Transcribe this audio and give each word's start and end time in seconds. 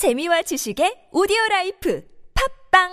재미와 0.00 0.40
지식의 0.40 1.12
오디오 1.12 1.36
life 1.50 2.02
팟빵 2.72 2.88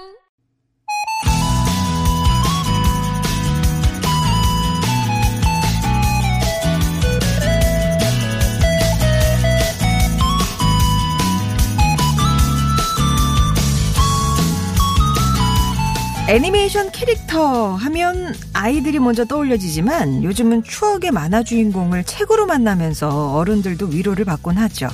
애니메이션 16.28 16.92
캐릭터 16.92 17.74
하면 17.76 18.36
아이들이 18.52 19.00
먼저 19.00 19.24
떠올려지지만 19.24 20.26
요즘은 20.26 20.64
추억의 20.64 21.12
만화 21.12 21.42
주인공을 21.42 22.04
책으로 22.04 22.48
만나면서 22.48 23.32
어른들도 23.32 23.86
위로를 23.86 24.26
받곤 24.26 24.58
하죠. 24.58 24.90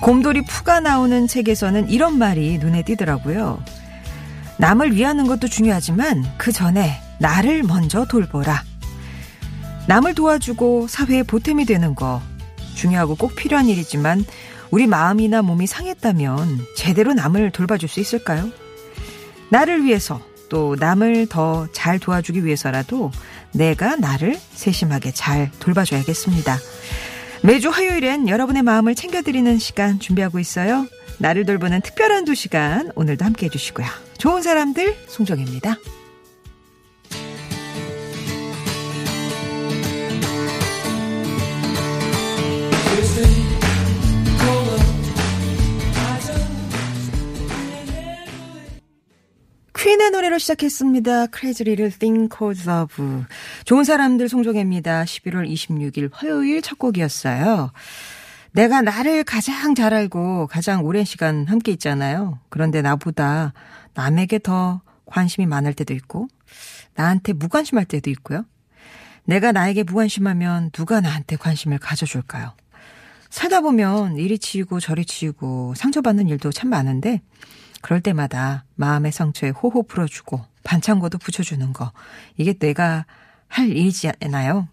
곰돌이 0.00 0.42
푸가 0.42 0.80
나오는 0.80 1.26
책에서는 1.26 1.88
이런 1.88 2.18
말이 2.18 2.58
눈에 2.58 2.82
띄더라고요. 2.82 3.62
남을 4.58 4.94
위하는 4.94 5.26
것도 5.26 5.48
중요하지만 5.48 6.24
그 6.38 6.52
전에 6.52 7.00
나를 7.18 7.62
먼저 7.62 8.04
돌보라. 8.04 8.62
남을 9.88 10.14
도와주고 10.14 10.88
사회에 10.88 11.22
보탬이 11.22 11.64
되는 11.64 11.94
거 11.94 12.20
중요하고 12.74 13.16
꼭 13.16 13.34
필요한 13.36 13.66
일이지만 13.66 14.24
우리 14.70 14.86
마음이나 14.86 15.42
몸이 15.42 15.66
상했다면 15.66 16.60
제대로 16.76 17.14
남을 17.14 17.50
돌봐줄 17.52 17.88
수 17.88 18.00
있을까요? 18.00 18.50
나를 19.50 19.84
위해서 19.84 20.20
또 20.48 20.76
남을 20.78 21.26
더 21.28 21.66
잘 21.72 21.98
도와주기 21.98 22.44
위해서라도 22.44 23.10
내가 23.52 23.96
나를 23.96 24.38
세심하게 24.52 25.12
잘 25.12 25.50
돌봐줘야겠습니다. 25.60 26.58
매주 27.46 27.70
화요일엔 27.70 28.28
여러분의 28.28 28.64
마음을 28.64 28.96
챙겨드리는 28.96 29.56
시간 29.58 30.00
준비하고 30.00 30.40
있어요. 30.40 30.88
나를 31.18 31.44
돌보는 31.44 31.80
특별한 31.80 32.24
두 32.24 32.34
시간 32.34 32.90
오늘도 32.96 33.24
함께 33.24 33.46
해주시고요. 33.46 33.86
좋은 34.18 34.42
사람들 34.42 34.96
송정입니다. 35.06 35.76
퀸의 49.86 50.10
노래로 50.10 50.38
시작했습니다. 50.38 51.28
Crazy 51.28 51.62
Little 51.64 51.92
Thing 51.96 52.28
Called 52.36 52.68
Love. 52.68 53.24
좋은 53.64 53.84
사람들 53.84 54.28
송정혜입니다. 54.28 55.04
11월 55.04 55.48
26일 55.48 56.10
화요일 56.12 56.60
첫 56.60 56.76
곡이었어요. 56.80 57.70
내가 58.50 58.82
나를 58.82 59.22
가장 59.22 59.76
잘 59.76 59.94
알고 59.94 60.48
가장 60.48 60.84
오랜 60.84 61.04
시간 61.04 61.46
함께 61.46 61.70
있잖아요. 61.70 62.40
그런데 62.48 62.82
나보다 62.82 63.52
남에게 63.94 64.40
더 64.40 64.80
관심이 65.04 65.46
많을 65.46 65.72
때도 65.72 65.94
있고 65.94 66.26
나한테 66.96 67.32
무관심할 67.32 67.84
때도 67.84 68.10
있고요. 68.10 68.44
내가 69.22 69.52
나에게 69.52 69.84
무관심하면 69.84 70.72
누가 70.72 71.00
나한테 71.00 71.36
관심을 71.36 71.78
가져줄까요? 71.78 72.54
살다 73.30 73.60
보면 73.60 74.16
이리 74.16 74.40
치이고 74.40 74.80
저리 74.80 75.04
치이고 75.04 75.74
상처받는 75.76 76.26
일도 76.26 76.50
참 76.50 76.70
많은데 76.70 77.22
그럴 77.86 78.00
때마다 78.00 78.64
마음의 78.74 79.12
상처에 79.12 79.50
호호 79.50 79.84
풀어주고 79.84 80.40
반창고도 80.64 81.18
붙여주는 81.18 81.72
거. 81.72 81.92
이게 82.36 82.52
내가 82.52 83.06
할 83.46 83.68
일이지 83.68 84.10
않나요? 84.20 84.66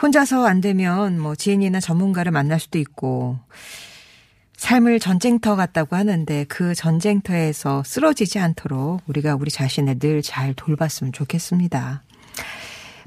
혼자서 0.00 0.46
안 0.46 0.60
되면 0.60 1.18
뭐 1.18 1.34
지인이나 1.34 1.80
전문가를 1.80 2.30
만날 2.30 2.60
수도 2.60 2.78
있고 2.78 3.40
삶을 4.56 5.00
전쟁터 5.00 5.56
같다고 5.56 5.96
하는데 5.96 6.44
그 6.44 6.76
전쟁터에서 6.76 7.82
쓰러지지 7.84 8.38
않도록 8.38 9.00
우리가 9.08 9.34
우리 9.34 9.50
자신을 9.50 9.98
늘 9.98 10.22
잘 10.22 10.54
돌봤으면 10.54 11.12
좋겠습니다. 11.12 12.04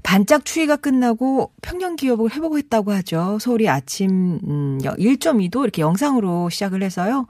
반짝 0.04 0.44
추위가 0.44 0.76
끝나고 0.76 1.54
평년 1.62 1.96
기업을 1.96 2.30
있다고 2.58 2.92
하죠. 2.92 3.38
서울이 3.40 3.70
아침 3.70 4.42
1.2도 4.42 5.56
음, 5.56 5.64
이렇게 5.64 5.82
영상으로 5.82 6.50
시작을 6.50 6.84
해서요. 6.84 7.28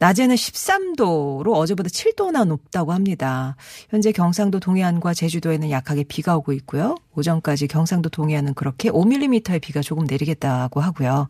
낮에는 0.00 0.34
13도로 0.34 1.52
어제보다 1.54 1.90
7도나 1.90 2.46
높다고 2.46 2.92
합니다. 2.92 3.54
현재 3.90 4.12
경상도 4.12 4.58
동해안과 4.58 5.12
제주도에는 5.12 5.70
약하게 5.70 6.04
비가 6.04 6.36
오고 6.38 6.52
있고요. 6.54 6.96
오전까지 7.16 7.68
경상도 7.68 8.08
동해안은 8.08 8.54
그렇게 8.54 8.90
5mm의 8.90 9.60
비가 9.60 9.82
조금 9.82 10.06
내리겠다고 10.06 10.80
하고요. 10.80 11.28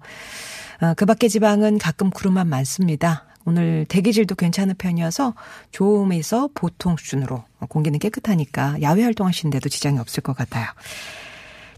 어, 0.82 0.94
그 0.96 1.04
밖의 1.04 1.28
지방은 1.30 1.78
가끔 1.78 2.10
구름만 2.10 2.48
많습니다. 2.48 3.26
오늘 3.44 3.86
대기질도 3.88 4.36
괜찮은 4.36 4.76
편이어서 4.76 5.34
좋음에서 5.72 6.50
보통 6.54 6.96
수준으로 6.96 7.42
공기는 7.68 7.98
깨끗하니까 7.98 8.80
야외 8.82 9.02
활동하시는데도 9.02 9.68
지장이 9.68 9.98
없을 9.98 10.22
것 10.22 10.36
같아요. 10.36 10.66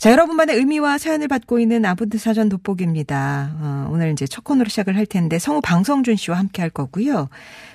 자, 0.03 0.11
여러분만의 0.11 0.57
의미와 0.57 0.99
사연을 0.99 1.29
받고 1.29 1.61
있는 1.61 1.85
아부드 1.85 2.19
사전 2.19 2.49
돋보기입니다. 2.49 3.53
어, 3.55 3.89
오늘 3.89 4.11
이제 4.11 4.27
첫 4.27 4.43
코너로 4.43 4.69
시작을 4.69 4.97
할 4.97 5.07
텐데 5.07 5.39
성우 5.39 5.61
방성준 5.61 6.17
씨와 6.17 6.39
함께 6.39 6.61
할 6.61 6.71
거고요. 6.71 7.29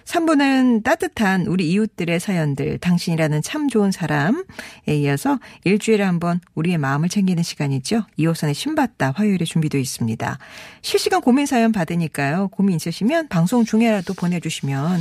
3부는 0.03 0.83
따뜻한 0.83 1.47
우리 1.47 1.71
이웃들의 1.71 2.19
사연들, 2.19 2.79
당신이라는 2.79 3.41
참 3.43 3.69
좋은 3.69 3.93
사람에 3.93 4.43
이어서 4.89 5.39
일주일에 5.63 6.03
한 6.03 6.19
번 6.19 6.41
우리의 6.55 6.77
마음을 6.77 7.07
챙기는 7.07 7.41
시간이죠. 7.41 8.03
이호선의 8.17 8.55
신받다 8.55 9.13
화요일에 9.16 9.45
준비되어 9.45 9.79
있습니다. 9.79 10.37
실시간 10.81 11.21
고민 11.21 11.45
사연 11.45 11.71
받으니까요. 11.71 12.49
고민 12.49 12.75
있으시면 12.75 13.29
방송 13.29 13.63
중에라도 13.63 14.13
보내주시면 14.13 14.99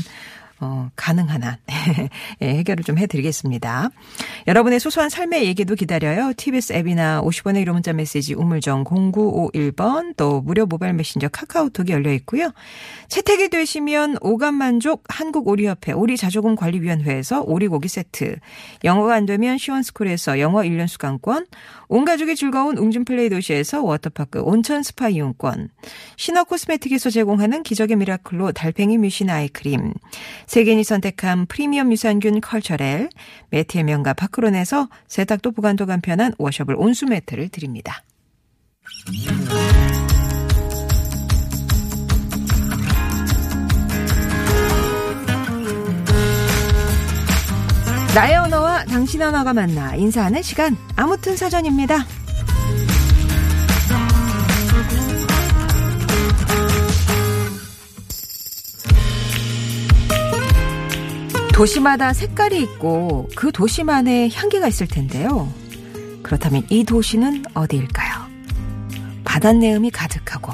어, 0.60 0.88
가능한 0.96 1.42
한 1.42 1.56
예, 2.40 2.48
해결을 2.48 2.82
좀 2.82 2.96
해드리겠습니다. 2.96 3.90
여러분의 4.46 4.80
소소한 4.80 5.10
삶의 5.10 5.44
얘기도 5.44 5.74
기다려요. 5.74 6.32
TBS 6.36 6.72
앱이나 6.72 7.20
50원의 7.22 7.64
1호 7.64 7.72
문자 7.72 7.92
메시지 7.92 8.34
우물정 8.34 8.84
0951번 8.84 10.16
또 10.16 10.40
무료 10.40 10.64
모바일 10.64 10.94
메신저 10.94 11.28
카카오톡이 11.28 11.92
열려 11.92 12.12
있고요. 12.14 12.52
채택이 13.08 13.50
되시면 13.50 14.16
오감만족 14.20 15.04
한국오리협회 15.08 15.92
오리자조금관리위원회에서 15.92 17.42
오리고기 17.42 17.88
세트 17.88 18.36
영어가 18.84 19.14
안 19.14 19.26
되면 19.26 19.58
시원스쿨에서 19.58 20.40
영어 20.40 20.62
1년 20.62 20.88
수강권 20.88 21.46
온가족이 21.88 22.34
즐거운 22.34 22.78
웅진플레이 22.78 23.28
도시에서 23.28 23.82
워터파크 23.82 24.40
온천 24.40 24.82
스파 24.82 25.08
이용권 25.08 25.68
신화 26.16 26.44
코스메틱에서 26.44 27.10
제공하는 27.10 27.62
기적의 27.62 27.96
미라클로 27.96 28.52
달팽이 28.52 28.98
뮤신 28.98 29.30
아이크림 29.30 29.92
세계인이 30.46 30.84
선택한 30.84 31.46
프리미엄 31.46 31.92
유산균 31.92 32.40
컬처렐, 32.40 33.08
매트의 33.50 33.84
명가 33.84 34.14
파크론에서 34.14 34.88
세탁도 35.08 35.52
보관도 35.52 35.86
간편한 35.86 36.32
washable 36.38 36.76
온수 36.78 37.06
매트를 37.06 37.48
드립니다. 37.48 38.02
나의 48.14 48.34
언어와 48.36 48.86
당신 48.86 49.20
언어가 49.20 49.52
만나 49.52 49.94
인사하는 49.94 50.40
시간 50.40 50.74
아무튼 50.96 51.36
사전입니다. 51.36 51.98
도시마다 61.56 62.12
색깔이 62.12 62.60
있고 62.60 63.30
그 63.34 63.50
도시만의 63.50 64.30
향기가 64.30 64.68
있을 64.68 64.86
텐데요. 64.86 65.50
그렇다면 66.22 66.66
이 66.68 66.84
도시는 66.84 67.44
어디일까요? 67.54 68.26
바닷내음이 69.24 69.90
가득하고 69.90 70.52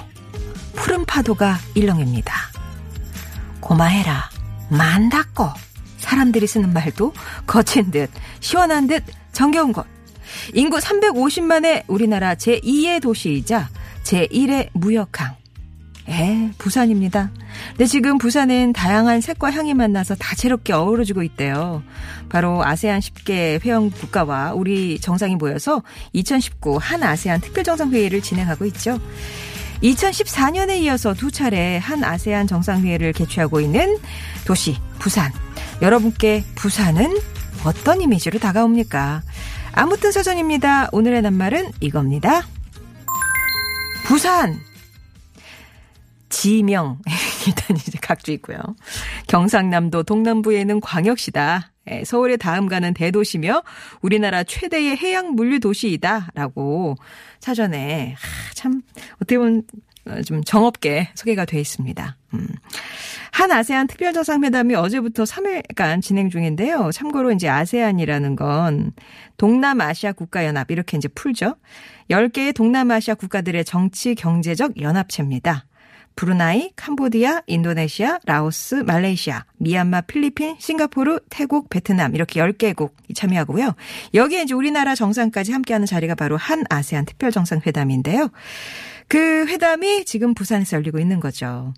푸른 0.75 1.05
파도가 1.05 1.59
일렁입니다. 1.75 2.33
고마해라, 3.59 4.31
만다꼬. 4.71 5.53
사람들이 5.99 6.47
쓰는 6.47 6.73
말도 6.73 7.13
거친 7.49 7.91
듯, 7.91 8.09
시원한 8.39 8.87
듯, 8.87 9.03
정겨운 9.33 9.73
것. 9.73 9.85
인구 10.55 10.79
350만의 10.79 11.83
우리나라 11.89 12.37
제2의 12.37 13.03
도시이자 13.03 13.71
제1의 14.05 14.69
무역항. 14.75 15.35
예, 16.11 16.53
부산입니다. 16.59 17.33
근데 17.71 17.87
지금 17.87 18.19
부산은 18.19 18.73
다양한 18.73 19.21
색과 19.21 19.51
향이 19.51 19.75
만나서 19.75 20.15
다채롭게 20.17 20.73
어우러지고 20.73 21.23
있대요. 21.23 21.83
바로 22.29 22.65
아세안 22.65 23.01
10개 23.01 23.65
회원 23.65 23.91
국가와 23.91 24.53
우리 24.55 24.99
정상이 25.01 25.37
모여서 25.37 25.83
2019 26.13 26.79
한 26.79 27.03
아세안 27.03 27.41
특별정상회의를 27.41 28.23
진행하고 28.23 28.65
있죠. 28.67 29.01
2014년에 29.83 30.79
이어서 30.83 31.13
두 31.13 31.31
차례 31.31 31.79
한 31.79 32.05
아세안 32.05 32.47
정상회의를 32.47 33.13
개최하고 33.13 33.61
있는 33.61 33.99
도시 34.47 34.77
부산. 34.99 35.33
여러분께 35.81 36.45
부산은 36.55 37.19
어떤 37.65 38.01
이미지로 38.01 38.39
다가옵니까? 38.39 39.23
아무튼 39.73 40.13
사전입니다. 40.13 40.91
오늘의 40.93 41.23
낱말은 41.23 41.73
이겁니다. 41.81 42.43
부산 44.05 44.61
지명 46.29 46.99
일단 47.47 47.77
이제 47.77 47.99
각주 48.01 48.33
있고요. 48.33 48.59
경상남도 49.27 50.03
동남부에는 50.05 50.81
광역시다. 50.81 51.73
예, 51.91 52.05
서울의 52.05 52.39
다음 52.39 52.69
가는 52.69 52.95
대도시며 52.95 53.63
우리나라 54.03 54.45
최대의 54.45 54.97
해양 54.97 55.35
물류 55.35 55.59
도시이다라고 55.59 56.97
사전에 57.41 58.13
하, 58.13 58.55
참 58.55 58.83
어떻게 59.17 59.37
보면 59.37 59.65
어, 60.07 60.21
좀 60.23 60.43
정없게 60.45 61.11
소개가 61.15 61.45
돼 61.45 61.61
있습니다. 61.61 62.17
음. 62.35 62.49
한 63.33 63.51
아세안 63.51 63.87
특별 63.87 64.13
정상회담이 64.13 64.75
어제부터 64.75 65.25
3일간 65.25 66.03
진행 66.03 66.29
중인데요. 66.29 66.91
참고로 66.93 67.33
이제 67.33 67.49
아세안이라는 67.49 68.37
건 68.37 68.93
동남아시아 69.37 70.13
국가 70.13 70.45
연합 70.45 70.71
이렇게 70.71 70.97
이제 70.97 71.09
풀죠. 71.09 71.57
10개의 72.11 72.55
동남아시아 72.55 73.15
국가들의 73.15 73.65
정치 73.65 74.15
경제적 74.15 74.81
연합체입니다. 74.81 75.67
브루나이, 76.17 76.73
캄보디아, 76.77 77.43
인도네시아, 77.47 78.19
라오스, 78.25 78.77
말레이시아, 78.87 79.45
미얀마, 79.59 80.03
필리핀, 80.03 80.57
싱가포르, 80.59 81.21
태국, 81.31 81.69
베트남 81.71 82.15
이렇게 82.15 82.41
10개국이 82.41 83.15
참여하고요. 83.15 83.75
여기에 84.15 84.43
이제 84.43 84.55
우리나라 84.55 84.95
정상까지 84.95 85.53
함께하는 85.53 85.87
자리가 85.87 86.15
바로 86.15 86.37
한 86.37 86.65
아세안 86.69 87.07
특별 87.07 87.31
정상회담인데요. 87.31 88.31
그 89.09 89.47
회담이 89.47 90.05
지금 90.05 90.35
부산에서 90.35 90.77
열리고 90.77 90.99
있는 90.99 91.21
거죠. 91.21 91.75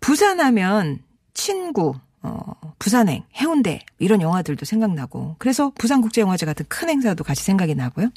부산하면 0.00 1.00
친구, 1.34 1.94
어, 2.22 2.52
부산행, 2.78 3.22
해운대 3.36 3.80
이런 3.98 4.20
영화들도 4.20 4.64
생각나고 4.66 5.36
그래서 5.38 5.72
부산국제영화제 5.78 6.44
같은 6.44 6.66
큰 6.68 6.90
행사도 6.90 7.24
같이 7.24 7.42
생각이 7.42 7.74
나고요. 7.74 8.10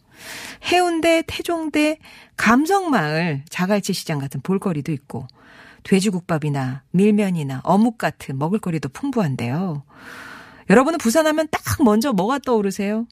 해운대, 0.65 1.23
태종대, 1.25 2.00
감성마을, 2.35 3.44
자갈치 3.50 3.94
시장 3.94 4.19
같은 4.19 4.41
볼거리도 4.41 4.91
있고 4.91 5.27
돼지국밥이나 5.83 6.83
밀면이나 6.91 7.61
어묵 7.63 7.97
같은 7.97 8.38
먹을거리도 8.38 8.89
풍부한데요. 8.89 9.83
여러분은 10.69 10.97
부산하면 10.97 11.47
딱 11.51 11.61
먼저 11.83 12.13
뭐가 12.13 12.39
떠오르세요? 12.39 13.06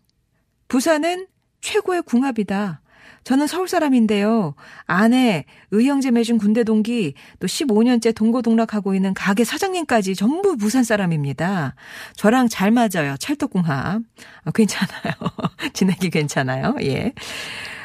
부산은 0.68 1.28
최고의 1.62 2.02
궁합이다. 2.04 2.81
저는 3.24 3.48
서울 3.48 3.68
사람인데요. 3.68 4.56
아내, 4.86 5.46
의형제 5.72 6.12
맺은 6.12 6.38
군대 6.38 6.64
동기, 6.64 7.14
또 7.40 7.48
15년째 7.48 8.16
동고동락하고 8.16 8.96
있는 8.96 9.14
가게 9.14 9.44
사장님까지 9.44 10.16
전부 10.16 10.58
부산 10.58 10.84
사람입니다. 10.84 11.76
저랑 12.16 12.50
잘 12.50 12.72
맞아요. 12.72 13.16
찰떡궁합. 13.20 14.02
아, 14.44 14.52
괜찮아요. 14.52 15.14
지내기 15.74 16.10
괜찮아요. 16.10 16.76
예. 16.82 17.14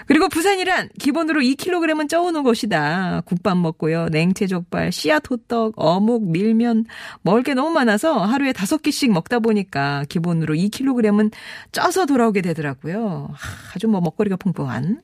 그리고 0.06 0.28
부산이란 0.28 0.90
기본으로 1.00 1.40
2kg은 1.40 2.08
쪄오는 2.08 2.42
곳이다. 2.42 3.22
국밥 3.24 3.56
먹고요. 3.58 4.08
냉채 4.08 4.46
족발, 4.46 4.92
씨앗 4.92 5.28
호떡, 5.30 5.74
어묵, 5.76 6.30
밀면 6.30 6.84
먹을 7.22 7.42
게 7.42 7.54
너무 7.54 7.70
많아서 7.70 8.18
하루에 8.24 8.52
다섯 8.52 8.82
끼씩 8.82 9.10
먹다 9.12 9.40
보니까 9.40 10.04
기본으로 10.08 10.54
2kg은 10.54 11.32
쪄서 11.72 12.06
돌아오게 12.06 12.40
되더라고요. 12.42 13.30
아주 13.74 13.88
뭐 13.88 14.00
먹거리가 14.00 14.36
풍부한. 14.36 15.02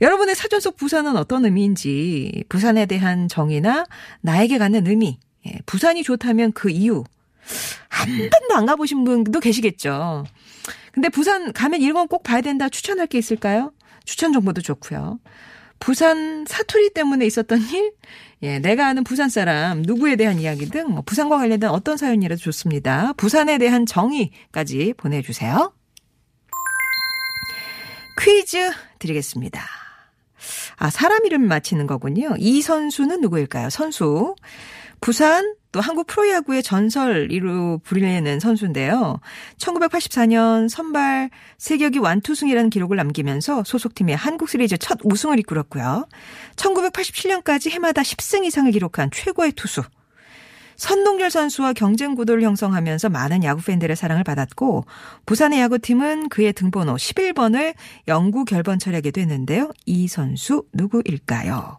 여러분의 0.00 0.34
사전 0.34 0.58
속 0.58 0.76
부산은 0.76 1.16
어떤 1.16 1.44
의미인지 1.44 2.42
부산에 2.48 2.86
대한 2.86 3.28
정의나 3.28 3.84
나에게 4.20 4.58
갖는 4.58 4.86
의미 4.88 5.18
예, 5.46 5.58
부산이 5.66 6.02
좋다면 6.02 6.52
그 6.52 6.70
이유 6.70 7.04
한 7.88 8.08
번도 8.08 8.54
안 8.54 8.66
가보신 8.66 9.04
분도 9.04 9.38
계시겠죠. 9.40 10.24
근데 10.92 11.08
부산 11.08 11.52
가면 11.52 11.80
이런 11.80 11.94
건 11.94 12.06
꼭 12.08 12.22
봐야 12.24 12.40
된다 12.40 12.68
추천할 12.68 13.06
게 13.06 13.18
있을까요? 13.18 13.72
추천 14.04 14.32
정보도 14.32 14.60
좋고요. 14.62 15.18
부산 15.78 16.44
사투리 16.46 16.90
때문에 16.94 17.26
있었던 17.26 17.60
일, 17.60 17.92
예, 18.42 18.58
내가 18.60 18.86
아는 18.86 19.02
부산 19.02 19.28
사람 19.28 19.82
누구에 19.82 20.16
대한 20.16 20.38
이야기 20.38 20.68
등뭐 20.68 21.02
부산과 21.02 21.38
관련된 21.38 21.70
어떤 21.70 21.96
사연이라도 21.96 22.40
좋습니다. 22.40 23.12
부산에 23.14 23.58
대한 23.58 23.84
정의까지 23.86 24.94
보내주세요. 24.96 25.72
퀴즈 28.20 28.70
드리겠습니다. 28.98 29.60
아, 30.76 30.90
사람 30.90 31.24
이름 31.24 31.46
맞히는 31.46 31.86
거군요. 31.86 32.34
이 32.38 32.62
선수는 32.62 33.20
누구일까요? 33.20 33.70
선수. 33.70 34.34
부산 35.00 35.54
또 35.72 35.80
한국 35.80 36.06
프로야구의 36.06 36.62
전설이로 36.62 37.80
불리는 37.82 38.38
선수인데요. 38.40 39.20
1984년 39.56 40.68
선발 40.68 41.30
세격이 41.58 41.98
완투승이라는 41.98 42.70
기록을 42.70 42.96
남기면서 42.98 43.64
소속팀의 43.64 44.14
한국 44.14 44.50
시리즈 44.50 44.76
첫 44.76 44.98
우승을 45.02 45.38
이끌었고요. 45.40 46.06
1987년까지 46.56 47.70
해마다 47.70 48.02
10승 48.02 48.44
이상을 48.44 48.70
기록한 48.70 49.10
최고의 49.10 49.52
투수. 49.52 49.82
선동열 50.82 51.30
선수와 51.30 51.74
경쟁 51.74 52.16
구도를 52.16 52.42
형성하면서 52.42 53.08
많은 53.08 53.44
야구 53.44 53.62
팬들의 53.62 53.94
사랑을 53.94 54.24
받았고 54.24 54.84
부산의 55.26 55.60
야구팀은 55.60 56.28
그의 56.28 56.52
등번호 56.52 56.96
11번을 56.96 57.74
영구 58.08 58.44
결번철하게 58.44 59.12
됐는데요. 59.12 59.70
이 59.86 60.08
선수 60.08 60.64
누구일까요? 60.72 61.78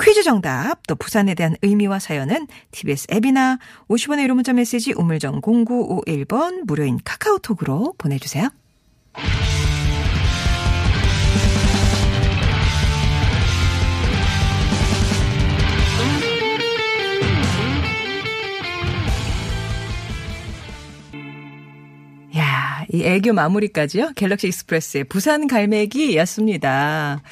퀴즈 0.00 0.22
정답 0.22 0.86
또 0.86 0.94
부산에 0.94 1.34
대한 1.34 1.54
의미와 1.60 1.98
사연은 1.98 2.46
TBS 2.70 3.08
앱이나 3.12 3.58
50원의 3.90 4.22
유료 4.22 4.34
문자 4.34 4.54
메시지 4.54 4.94
우물정 4.96 5.42
0951번 5.42 6.64
무료인 6.64 6.98
카카오톡으로 7.04 7.92
보내주세요. 7.98 8.48
이 22.92 23.02
애교 23.04 23.32
마무리까지요. 23.32 24.12
갤럭시 24.16 24.48
익스프레스의 24.48 25.04
부산 25.04 25.46
갈매기였습니다. 25.46 27.22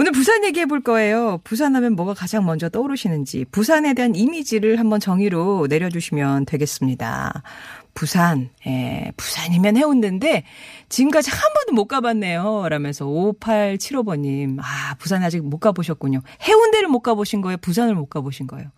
오늘 0.00 0.12
부산 0.12 0.44
얘기해 0.44 0.66
볼 0.66 0.80
거예요. 0.80 1.40
부산 1.42 1.74
하면 1.74 1.96
뭐가 1.96 2.14
가장 2.14 2.46
먼저 2.46 2.68
떠오르시는지, 2.68 3.44
부산에 3.50 3.94
대한 3.94 4.14
이미지를 4.14 4.78
한번 4.78 5.00
정의로 5.00 5.66
내려주시면 5.68 6.44
되겠습니다. 6.46 7.42
부산, 7.94 8.48
예, 8.68 9.10
부산이면 9.16 9.76
해운대인데, 9.76 10.44
지금까지 10.88 11.32
한 11.32 11.40
번도 11.52 11.72
못 11.72 11.86
가봤네요. 11.88 12.68
라면서 12.68 13.06
5875번님, 13.06 14.60
아, 14.60 14.94
부산 15.00 15.24
아직 15.24 15.44
못 15.44 15.58
가보셨군요. 15.58 16.22
해운대를 16.42 16.88
못 16.88 17.00
가보신 17.00 17.40
거예요? 17.40 17.56
부산을 17.56 17.96
못 17.96 18.06
가보신 18.06 18.46
거예요? 18.46 18.70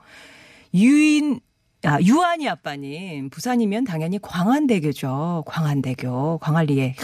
유인, 0.72 1.40
아, 1.84 1.98
유한이 2.02 2.48
아빠님, 2.48 3.30
부산이면 3.30 3.84
당연히 3.84 4.18
광안대교죠. 4.20 5.44
광안대교, 5.46 6.38
광안리에. 6.38 6.94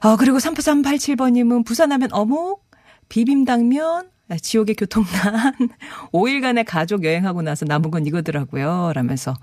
아, 0.00 0.16
그리고 0.18 0.38
34387번님은 0.38 1.66
부산하면 1.66 2.08
어묵, 2.12 2.64
비빔당면, 3.10 4.08
지옥의 4.40 4.76
교통난, 4.76 5.52
5일간의 6.12 6.64
가족 6.66 7.04
여행하고 7.04 7.42
나서 7.42 7.64
남은 7.66 7.90
건 7.90 8.06
이거더라고요. 8.06 8.92
라면서. 8.94 9.34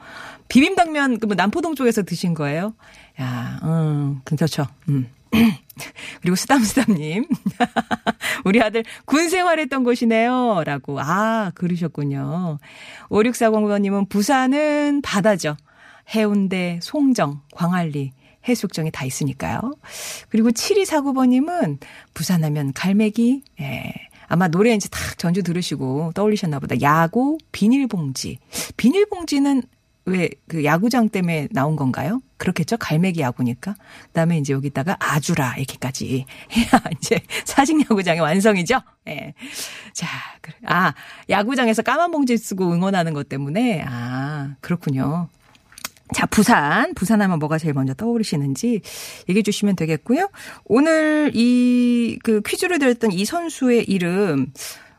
비빔당면, 0.48 1.20
그 1.20 1.28
뭐 1.28 1.36
남포동 1.36 1.76
쪽에서 1.76 2.04
드신 2.04 2.34
거예요? 2.34 2.74
야, 3.22 3.60
음, 3.64 4.22
괜찮죠. 4.26 4.66
음. 4.90 5.08
그리고 6.22 6.36
수담수담님. 6.36 7.26
우리 8.46 8.62
아들 8.62 8.84
군 9.06 9.30
생활했던 9.30 9.84
곳이네요. 9.84 10.64
라고. 10.66 11.00
아, 11.00 11.52
그러셨군요. 11.56 12.60
5640번님은 13.10 14.10
부산은 14.10 15.02
바다죠. 15.02 15.58
해운대, 16.14 16.80
송정, 16.82 17.42
광안리. 17.54 18.12
해수욕장이 18.48 18.92
다 18.92 19.06
있으니까요. 19.06 19.60
그리고 20.30 20.50
7249번님은 20.50 21.80
부산하면 22.14 22.74
갈매기, 22.74 23.42
예. 23.60 23.92
아마 24.28 24.48
노래 24.48 24.74
이제 24.76 24.88
탁 24.90 25.18
전주 25.18 25.42
들으시고 25.42 26.12
떠올리셨나 26.14 26.60
보다. 26.60 26.80
야구, 26.82 27.40
비닐봉지. 27.52 28.38
비닐봉지는 28.78 29.64
왜 30.06 30.30
그 30.48 30.64
야구장 30.64 31.10
때문에 31.10 31.48
나온 31.52 31.76
건가요? 31.76 32.22
그렇겠죠? 32.46 32.78
갈매기 32.78 33.22
야구니까. 33.22 33.74
그 33.74 34.12
다음에 34.14 34.38
이제 34.38 34.54
여기다가 34.54 34.96
아주라, 35.00 35.56
이렇게까지 35.58 36.26
해야 36.56 36.82
이제 36.92 37.20
사직 37.44 37.82
야구장의 37.82 38.22
완성이죠? 38.22 38.80
예. 39.08 39.34
자, 39.94 40.08
그래. 40.42 40.56
아, 40.66 40.94
야구장에서 41.30 41.82
까만 41.82 42.12
봉지 42.12 42.38
쓰고 42.38 42.72
응원하는 42.72 43.14
것 43.14 43.28
때문에, 43.30 43.84
아, 43.88 44.56
그렇군요. 44.62 45.28
자, 46.14 46.28
부산. 46.28 46.94
부산 46.94 47.20
하면 47.24 47.40
뭐가 47.40 47.58
제일 47.58 47.74
먼저 47.74 47.96
떠오르시는지 47.96 48.82
얘기해 49.28 49.42
주시면 49.42 49.76
되겠고요. 49.76 50.30
오늘 50.66 51.32
이 51.34 52.18
그 52.24 52.42
퀴즈를 52.46 52.80
드렸던 52.80 53.12
이 53.12 53.26
선수의 53.26 53.86
이름 53.86 54.52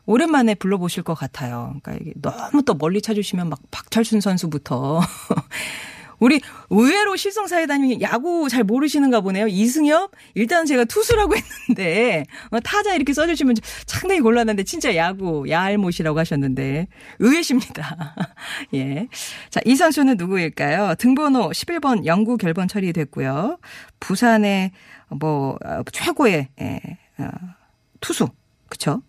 오랜만에 0.05 0.55
불러보실 0.55 1.03
것 1.03 1.13
같아요. 1.15 1.75
그러니까 1.81 1.93
이게 2.01 2.13
너무 2.21 2.63
또 2.63 2.73
멀리 2.73 3.01
찾으시면 3.01 3.49
막 3.49 3.59
박철순 3.71 4.21
선수부터 4.21 5.01
우리 6.19 6.41
의외로 6.69 7.15
실성사회다님이 7.15 8.01
야구 8.01 8.49
잘 8.49 8.63
모르시는가 8.63 9.21
보네요. 9.21 9.47
이승엽? 9.47 10.11
일단 10.33 10.65
제가 10.65 10.85
투수라고 10.85 11.35
했는데, 11.69 12.25
어, 12.49 12.59
타자 12.59 12.93
이렇게 12.95 13.13
써주시면 13.13 13.55
상당히 13.85 14.21
곤란한데, 14.21 14.63
진짜 14.63 14.95
야구, 14.95 15.45
야알못이라고 15.49 16.19
하셨는데, 16.19 16.87
의외십니다. 17.19 18.15
예. 18.73 19.07
자, 19.49 19.59
이 19.65 19.75
선수는 19.75 20.17
누구일까요? 20.17 20.95
등번호 20.95 21.49
11번 21.49 22.05
영구 22.05 22.37
결번 22.37 22.67
처리됐고요. 22.67 23.59
부산의 23.99 24.71
뭐, 25.09 25.57
어, 25.63 25.83
최고의, 25.91 26.47
예, 26.61 26.81
어, 27.19 27.29
투수. 28.01 28.27
그쵸? 28.69 29.01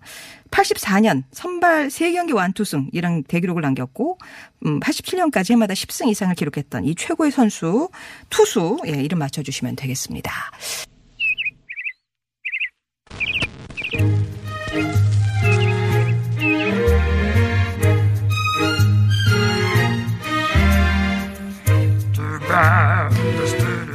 84년 0.50 1.24
선발 1.32 1.88
3경기 1.88 2.34
완투승이랑 2.34 3.24
대기록을 3.24 3.62
남겼고 3.62 4.18
음 4.66 4.80
87년까지 4.80 5.52
해마다 5.52 5.74
10승 5.74 6.08
이상을 6.08 6.34
기록했던 6.34 6.84
이 6.84 6.94
최고의 6.94 7.30
선수 7.30 7.88
투수 8.30 8.78
예 8.86 8.92
이름 8.92 9.18
맞춰 9.18 9.42
주시면 9.42 9.76
되겠습니다. 9.76 10.32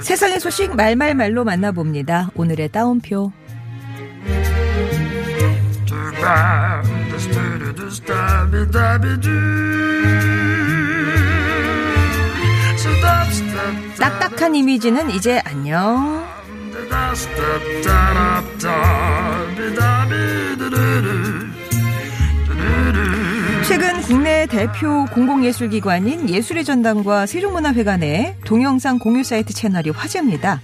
세상의 0.02 0.40
소식 0.40 0.76
말말말로 0.76 1.44
만나봅니다. 1.44 2.30
오늘의 2.36 2.70
따옴표. 2.70 3.32
딱딱한 14.00 14.56
이미지는 14.56 15.10
이제 15.10 15.42
안녕. 15.46 16.26
최근 23.68 24.02
국내 24.02 24.46
대표 24.46 25.06
공공예술기관인 25.06 26.30
예술의 26.30 26.64
전당과 26.64 27.26
세종문화회관의 27.26 28.38
동영상 28.46 29.00
공유 29.00 29.24
사이트 29.24 29.54
채널이 29.54 29.90
화제입니다. 29.90 30.62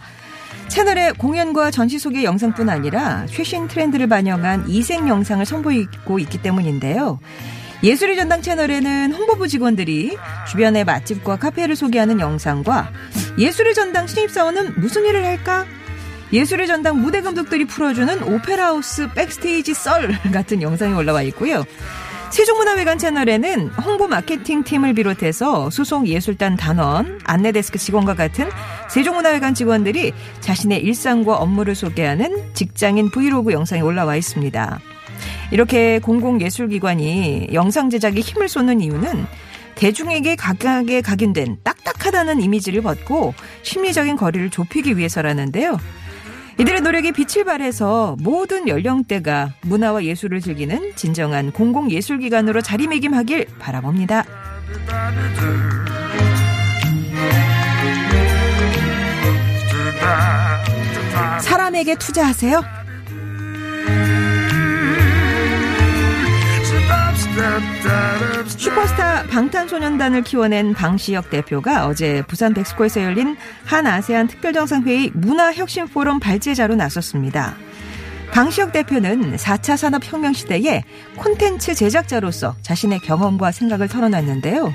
채널에 0.69 1.11
공연과 1.13 1.71
전시 1.71 1.97
소개 1.97 2.23
영상뿐 2.23 2.69
아니라 2.69 3.25
최신 3.27 3.67
트렌드를 3.67 4.07
반영한 4.07 4.69
이색 4.69 5.07
영상을 5.07 5.43
선보이고 5.45 6.19
있기 6.19 6.41
때문인데요. 6.41 7.19
예술의 7.81 8.15
전당 8.15 8.41
채널에는 8.41 9.13
홍보부 9.13 9.47
직원들이 9.47 10.17
주변의 10.47 10.85
맛집과 10.85 11.38
카페를 11.38 11.75
소개하는 11.75 12.19
영상과 12.19 12.91
예술의 13.38 13.73
전당 13.73 14.05
신입사원은 14.05 14.79
무슨 14.79 15.05
일을 15.05 15.25
할까? 15.25 15.65
예술의 16.31 16.67
전당 16.67 17.01
무대 17.01 17.21
감독들이 17.21 17.65
풀어주는 17.65 18.21
오페라하우스 18.23 19.11
백스테이지 19.13 19.73
썰 19.73 20.11
같은 20.31 20.61
영상이 20.61 20.93
올라와 20.93 21.23
있고요. 21.23 21.63
세종문화회관 22.31 22.99
채널에는 22.99 23.69
홍보 23.69 24.07
마케팅 24.07 24.63
팀을 24.63 24.93
비롯해서 24.93 25.71
수송 25.71 26.05
예술단 26.05 26.57
단원, 26.57 27.19
안내데스크 27.23 27.79
직원과 27.79 28.13
같은 28.13 28.47
세종문화회관 28.89 29.53
직원들이 29.53 30.13
자신의 30.39 30.81
일상과 30.84 31.38
업무를 31.38 31.75
소개하는 31.75 32.53
직장인 32.53 33.10
브이로그 33.10 33.53
영상이 33.53 33.81
올라와 33.81 34.15
있습니다. 34.15 34.79
이렇게 35.51 36.00
공공예술기관이 36.00 37.50
영상 37.53 37.89
제작에 37.89 38.15
힘을 38.15 38.48
쏟는 38.48 38.81
이유는 38.81 39.25
대중에게 39.75 40.36
각각에 40.36 41.01
각인된 41.01 41.60
딱딱하다는 41.63 42.41
이미지를 42.41 42.81
벗고 42.81 43.34
심리적인 43.63 44.17
거리를 44.17 44.50
좁히기 44.50 44.98
위해서라는데요. 44.98 45.77
이들의 46.60 46.81
노력이 46.81 47.13
빛을 47.13 47.46
발해서 47.46 48.17
모든 48.19 48.67
연령대가 48.67 49.53
문화와 49.62 50.03
예술을 50.03 50.41
즐기는 50.41 50.91
진정한 50.98 51.51
공공예술기관으로 51.51 52.62
자리매김하길 52.62 53.46
바라봅니다. 53.60 54.25
사람에게 61.42 61.96
투자하세요. 61.96 62.80
슈퍼스타 68.48 69.24
방탄소년단을 69.28 70.24
키워낸 70.24 70.74
방시혁 70.74 71.30
대표가 71.30 71.88
어제 71.88 72.24
부산 72.28 72.54
백스코에서 72.54 73.04
열린 73.04 73.38
한 73.66 73.88
아세안 73.88 74.28
특별정상회의 74.28 75.12
문화혁신포럼 75.13 76.20
발제자로 76.20 76.75
나섰습니다. 76.75 77.56
방시혁 78.32 78.72
대표는 78.72 79.36
4차 79.38 79.78
산업혁명 79.78 80.34
시대에 80.34 80.84
콘텐츠 81.18 81.74
제작자로서 81.74 82.56
자신의 82.62 83.00
경험과 83.00 83.51
생각을 83.51 83.88
털어놨는데요. 83.88 84.74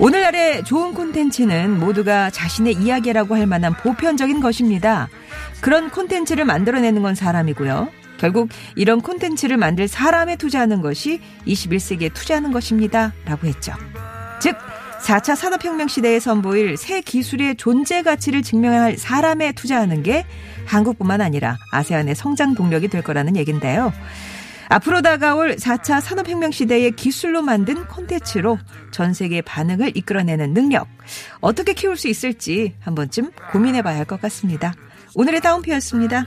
오늘날의 0.00 0.64
좋은 0.64 0.94
콘텐츠는 0.94 1.78
모두가 1.78 2.30
자신의 2.30 2.72
이야기라고 2.72 3.36
할 3.36 3.46
만한 3.46 3.74
보편적인 3.74 4.40
것입니다. 4.40 5.10
그런 5.60 5.90
콘텐츠를 5.90 6.46
만들어내는 6.46 7.02
건 7.02 7.14
사람이고요. 7.14 7.90
결국 8.16 8.48
이런 8.76 9.02
콘텐츠를 9.02 9.58
만들 9.58 9.88
사람에 9.88 10.36
투자하는 10.36 10.80
것이 10.80 11.20
21세기에 11.46 12.14
투자하는 12.14 12.50
것입니다. 12.50 13.12
라고 13.26 13.46
했죠. 13.46 13.74
즉, 14.40 14.56
4차 15.02 15.36
산업혁명 15.36 15.88
시대에 15.88 16.18
선보일 16.18 16.78
새 16.78 17.02
기술의 17.02 17.56
존재 17.56 18.02
가치를 18.02 18.40
증명할 18.40 18.96
사람에 18.96 19.52
투자하는 19.52 20.02
게 20.02 20.24
한국뿐만 20.64 21.20
아니라 21.20 21.58
아세안의 21.72 22.14
성장 22.14 22.54
동력이 22.54 22.88
될 22.88 23.02
거라는 23.02 23.36
얘긴데요. 23.36 23.92
앞으로 24.70 25.02
다가올 25.02 25.56
4차 25.56 26.00
산업혁명 26.00 26.52
시대의 26.52 26.92
기술로 26.92 27.42
만든 27.42 27.84
콘텐츠로 27.88 28.58
전 28.92 29.12
세계 29.12 29.42
반응을 29.42 29.96
이끌어내는 29.96 30.54
능력. 30.54 30.86
어떻게 31.40 31.74
키울 31.74 31.96
수 31.96 32.06
있을지 32.08 32.74
한 32.80 32.94
번쯤 32.94 33.32
고민해 33.52 33.82
봐야 33.82 33.98
할 33.98 34.04
것 34.04 34.20
같습니다. 34.22 34.74
오늘의 35.14 35.40
다운표였습니다. 35.40 36.24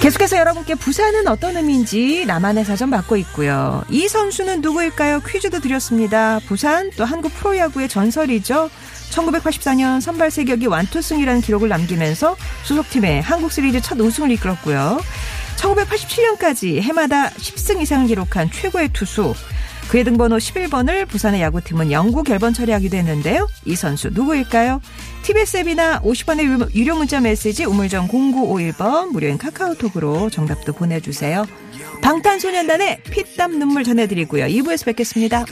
계속해서 0.00 0.36
여러분께 0.36 0.76
부산은 0.76 1.26
어떤 1.26 1.56
의미인지 1.56 2.24
나만의 2.24 2.64
사전 2.64 2.88
받고 2.88 3.16
있고요. 3.16 3.82
이 3.90 4.06
선수는 4.06 4.60
누구일까요? 4.60 5.20
퀴즈도 5.26 5.60
드렸습니다. 5.60 6.38
부산 6.46 6.90
또 6.96 7.04
한국 7.04 7.34
프로야구의 7.34 7.88
전설이죠. 7.88 8.70
1984년 9.10 10.00
선발 10.00 10.30
세격이 10.30 10.66
완투승이라는 10.66 11.40
기록을 11.40 11.68
남기면서 11.68 12.36
소속팀의 12.64 13.22
한국 13.22 13.50
시리즈 13.50 13.80
첫 13.80 13.98
우승을 13.98 14.30
이끌었고요. 14.30 15.00
1987년까지 15.56 16.80
해마다 16.80 17.30
10승 17.30 17.82
이상을 17.82 18.06
기록한 18.06 18.50
최고의 18.52 18.90
투수. 18.92 19.34
그의 19.88 20.04
등번호 20.04 20.36
11번을 20.36 21.08
부산의 21.08 21.40
야구팀은 21.40 21.90
영구 21.90 22.22
결번 22.22 22.52
처리하기도 22.52 22.96
했는데요. 22.96 23.48
이 23.64 23.74
선수 23.74 24.10
누구일까요? 24.10 24.80
TBS 25.22 25.58
앱이나 25.58 26.00
50원의 26.02 26.74
유료 26.74 26.94
문자 26.94 27.20
메시지 27.20 27.64
우물정 27.64 28.08
0951번 28.08 29.08
무료인 29.08 29.38
카카오톡으로 29.38 30.30
정답도 30.30 30.74
보내주세요. 30.74 31.46
방탄소년단의 32.02 33.02
피땀 33.04 33.58
눈물 33.58 33.84
전해드리고요. 33.84 34.46
2부에서 34.46 34.84
뵙겠습니다. 34.86 35.44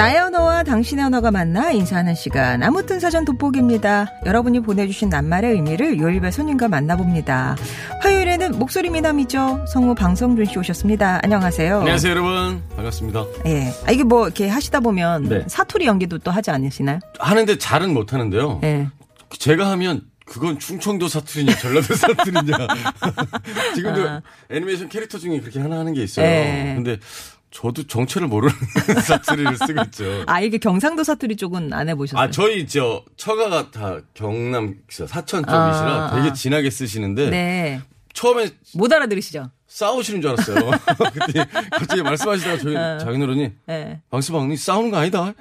나의 0.00 0.18
언어와 0.18 0.62
당신의 0.62 1.04
언어가 1.04 1.30
만나 1.30 1.72
인사하는 1.72 2.14
시간 2.14 2.62
아무튼 2.62 2.98
사전 3.00 3.26
돋보기입니다. 3.26 4.06
여러분이 4.24 4.60
보내주신 4.60 5.10
낱말의 5.10 5.52
의미를 5.52 5.98
요일별 5.98 6.32
손님과 6.32 6.68
만나봅니다. 6.68 7.54
화요일에는 8.00 8.58
목소리 8.58 8.88
미남이죠. 8.88 9.66
성우 9.68 9.94
방성준 9.94 10.46
씨 10.46 10.58
오셨습니다. 10.58 11.20
안녕하세요. 11.22 11.80
안녕하세요 11.80 12.12
여러분 12.12 12.62
반갑습니다. 12.76 13.26
예. 13.44 13.74
아, 13.86 13.92
이게 13.92 14.02
뭐 14.02 14.24
이렇게 14.24 14.48
하시다 14.48 14.80
보면 14.80 15.28
네. 15.28 15.44
사투리 15.46 15.84
연기도 15.84 16.16
또 16.16 16.30
하지 16.30 16.50
않으시나요? 16.50 17.00
하는데 17.18 17.58
잘은 17.58 17.92
못하는데요. 17.92 18.60
예. 18.62 18.88
제가 19.38 19.70
하면 19.72 20.00
그건 20.24 20.58
충청도 20.58 21.08
사투리냐 21.08 21.56
전라도 21.56 21.94
사투리냐 21.94 22.56
지금도 23.76 24.08
아. 24.08 24.22
애니메이션 24.48 24.88
캐릭터 24.88 25.18
중에 25.18 25.40
그렇게 25.40 25.60
하나 25.60 25.78
하는 25.78 25.92
게 25.92 26.02
있어요. 26.02 26.24
네. 26.24 26.72
근데 26.74 26.96
저도 27.50 27.86
정체를 27.86 28.28
모르는 28.28 28.54
사투리를 29.02 29.56
쓰고 29.56 29.82
있죠. 29.86 30.24
아, 30.26 30.40
이게 30.40 30.58
경상도 30.58 31.02
사투리 31.02 31.36
쪽은 31.36 31.72
안 31.72 31.88
해보셨어요? 31.88 32.22
아, 32.22 32.30
저희 32.30 32.66
저 32.66 33.04
처가가 33.16 33.70
다 33.70 33.98
경남 34.14 34.76
사천 34.88 35.42
쪽이시라 35.42 35.50
아, 35.52 36.14
되게 36.14 36.30
아. 36.30 36.32
진하게 36.32 36.70
쓰시는데 36.70 37.30
네. 37.30 37.80
처음에 38.12 38.50
못 38.74 38.92
알아들으시죠? 38.92 39.50
싸우시는 39.66 40.20
줄 40.20 40.30
알았어요. 40.30 40.70
그때 41.26 41.44
갑자기 41.70 42.02
말씀하시다가 42.02 42.58
저희 42.58 42.76
어. 42.76 42.98
장인어른이 42.98 43.52
네. 43.66 44.00
방수방님 44.10 44.56
싸우는 44.56 44.90
거 44.90 44.98
아니다. 44.98 45.32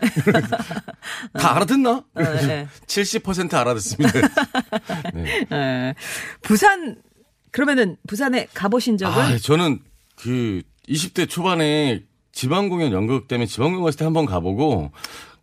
다 1.34 1.56
알아듣나? 1.56 1.90
어, 1.92 2.24
네. 2.24 2.68
70% 2.86 3.54
알아듣습니다. 3.54 4.20
네. 5.14 5.46
네. 5.50 5.96
부산, 6.42 6.98
그러면은 7.52 7.98
부산에 8.08 8.48
가보신 8.54 8.98
적은? 8.98 9.20
아, 9.20 9.38
저는 9.40 9.80
그 10.16 10.62
20대 10.90 11.30
초반에 11.30 12.04
지방 12.32 12.70
공연 12.70 12.92
연극 12.92 13.28
때문에 13.28 13.46
지방 13.46 13.70
공연 13.72 13.84
갔을 13.86 13.98
때 14.00 14.06
한 14.06 14.14
번 14.14 14.26
가보고 14.26 14.92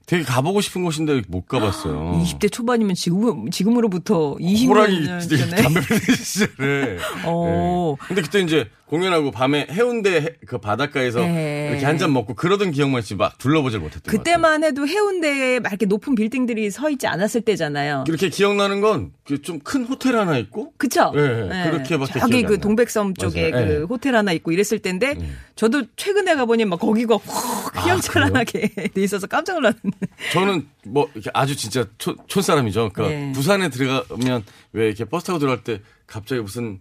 되게 0.07 0.23
가보고 0.23 0.61
싶은 0.61 0.85
곳인데 0.85 1.23
못 1.29 1.47
가봤어요. 1.49 2.21
20대 2.25 2.51
초반이면 2.53 2.95
지금, 2.95 3.51
지금으로부터 3.51 4.37
20년 4.37 4.69
호랑이. 4.69 5.05
담배 5.07 5.81
피는 5.81 6.17
시절에. 6.17 6.99
오. 7.27 7.97
네. 8.03 8.07
근데 8.07 8.23
그때 8.23 8.41
이제 8.41 8.69
공연하고 8.87 9.33
밤에 9.33 9.67
해운대 9.69 10.17
해- 10.21 10.35
그 10.47 10.59
바닷가에서 10.59 11.19
네. 11.19 11.71
이렇게 11.73 11.85
한 11.85 11.99
잔 11.99 12.13
먹고 12.13 12.35
그러던 12.35 12.71
기억만 12.71 13.01
있지 13.01 13.17
막 13.17 13.37
둘러보질 13.39 13.81
못했던 13.81 14.03
것 14.03 14.07
같아요. 14.13 14.19
그때만 14.23 14.63
해도 14.63 14.87
해운대에 14.87 15.59
막 15.59 15.71
이렇게 15.73 15.87
높은 15.87 16.15
빌딩들이 16.15 16.71
서 16.71 16.89
있지 16.91 17.07
않았을 17.09 17.41
때잖아요. 17.41 18.05
이렇게 18.07 18.29
기억나는 18.29 18.81
건 18.81 19.11
좀 19.43 19.59
큰 19.59 19.85
호텔 19.87 20.17
하나 20.17 20.39
있고 20.39 20.73
그쵸? 20.77 21.11
네, 21.13 21.49
네. 21.49 21.69
그렇게밖에 21.71 22.21
저기 22.21 22.43
그. 22.45 22.61
동백섬 22.61 23.15
쪽에 23.15 23.51
맞아요. 23.51 23.67
그 23.67 23.73
네. 23.73 23.79
호텔 23.81 24.15
하나 24.15 24.31
있고 24.31 24.53
이랬을 24.53 24.79
때인데 24.79 25.17
저도 25.57 25.83
최근에 25.97 26.37
가보니 26.37 26.65
막 26.65 26.79
거기가 26.79 27.19
확 27.27 27.77
아, 27.77 27.81
휘황찬란하게 27.81 28.69
돼 28.95 29.03
있어서 29.03 29.27
깜짝 29.27 29.55
놀랐는데. 29.55 29.96
저는 30.33 30.69
뭐 30.87 31.09
이렇게 31.15 31.31
아주 31.35 31.57
진짜 31.57 31.85
촌, 31.99 32.17
촌 32.27 32.43
사람이죠. 32.43 32.91
그러니까 32.93 33.17
네. 33.19 33.33
부산에 33.33 33.69
들어가면 33.69 34.45
왜 34.73 34.87
이렇게 34.87 35.05
버스 35.05 35.27
타고 35.27 35.39
들어갈 35.39 35.63
때 35.65 35.81
갑자기 36.07 36.41
무슨 36.41 36.81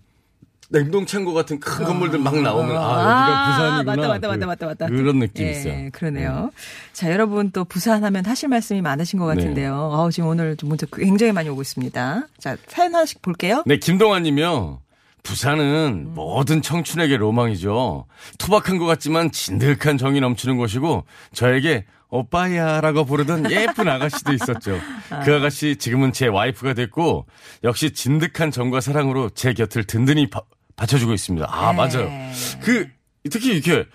냉동 0.69 1.05
창고 1.05 1.33
같은 1.33 1.59
큰 1.59 1.85
건물들 1.85 2.17
막 2.19 2.35
나오면 2.41 2.75
아, 2.75 3.21
여기가 3.21 3.45
부산이구나. 3.83 3.83
맞다, 3.83 4.07
맞다, 4.07 4.19
그- 4.19 4.27
맞다, 4.27 4.47
맞다, 4.47 4.65
맞다. 4.65 4.87
그런 4.87 5.19
느낌이 5.19 5.47
예, 5.47 5.51
있어요. 5.51 5.89
그러네요. 5.93 6.49
자, 6.91 7.11
여러분 7.11 7.51
또 7.51 7.65
부산 7.65 8.03
하면 8.03 8.25
하실 8.25 8.49
말씀이 8.49 8.81
많으신 8.81 9.19
것 9.19 9.25
같은데요. 9.27 9.71
네. 9.71 9.77
아우, 9.95 10.11
지금 10.11 10.29
오늘 10.29 10.57
좀 10.57 10.69
문자 10.69 10.87
굉장히 10.91 11.33
많이 11.33 11.49
오고 11.49 11.61
있습니다. 11.61 12.27
자, 12.39 12.57
사연 12.67 12.95
하나씩 12.95 13.21
볼게요. 13.21 13.61
네, 13.67 13.77
김동환 13.77 14.23
님이요. 14.23 14.81
부산은 15.21 16.13
모든 16.13 16.61
청춘에게 16.61 17.17
로망이죠. 17.17 18.05
투박한 18.37 18.77
것 18.77 18.85
같지만 18.85 19.31
진득한 19.31 19.97
정이 19.97 20.19
넘치는 20.19 20.57
곳이고 20.57 21.03
저에게 21.33 21.85
오빠야라고 22.15 23.05
부르던 23.05 23.51
예쁜 23.51 23.87
아가씨도 23.87 24.33
있었죠. 24.33 24.79
그 25.25 25.35
아가씨 25.35 25.75
지금은 25.77 26.13
제 26.13 26.27
와이프가 26.27 26.73
됐고 26.73 27.25
역시 27.63 27.91
진득한 27.93 28.51
정과 28.51 28.81
사랑으로 28.81 29.29
제 29.29 29.53
곁을 29.53 29.83
든든히 29.83 30.29
바, 30.29 30.41
받쳐주고 30.75 31.13
있습니다. 31.13 31.47
아 31.49 31.71
네. 31.71 31.77
맞아요. 31.77 32.11
그 32.61 32.87
특히 33.29 33.53
이렇게 33.53 33.85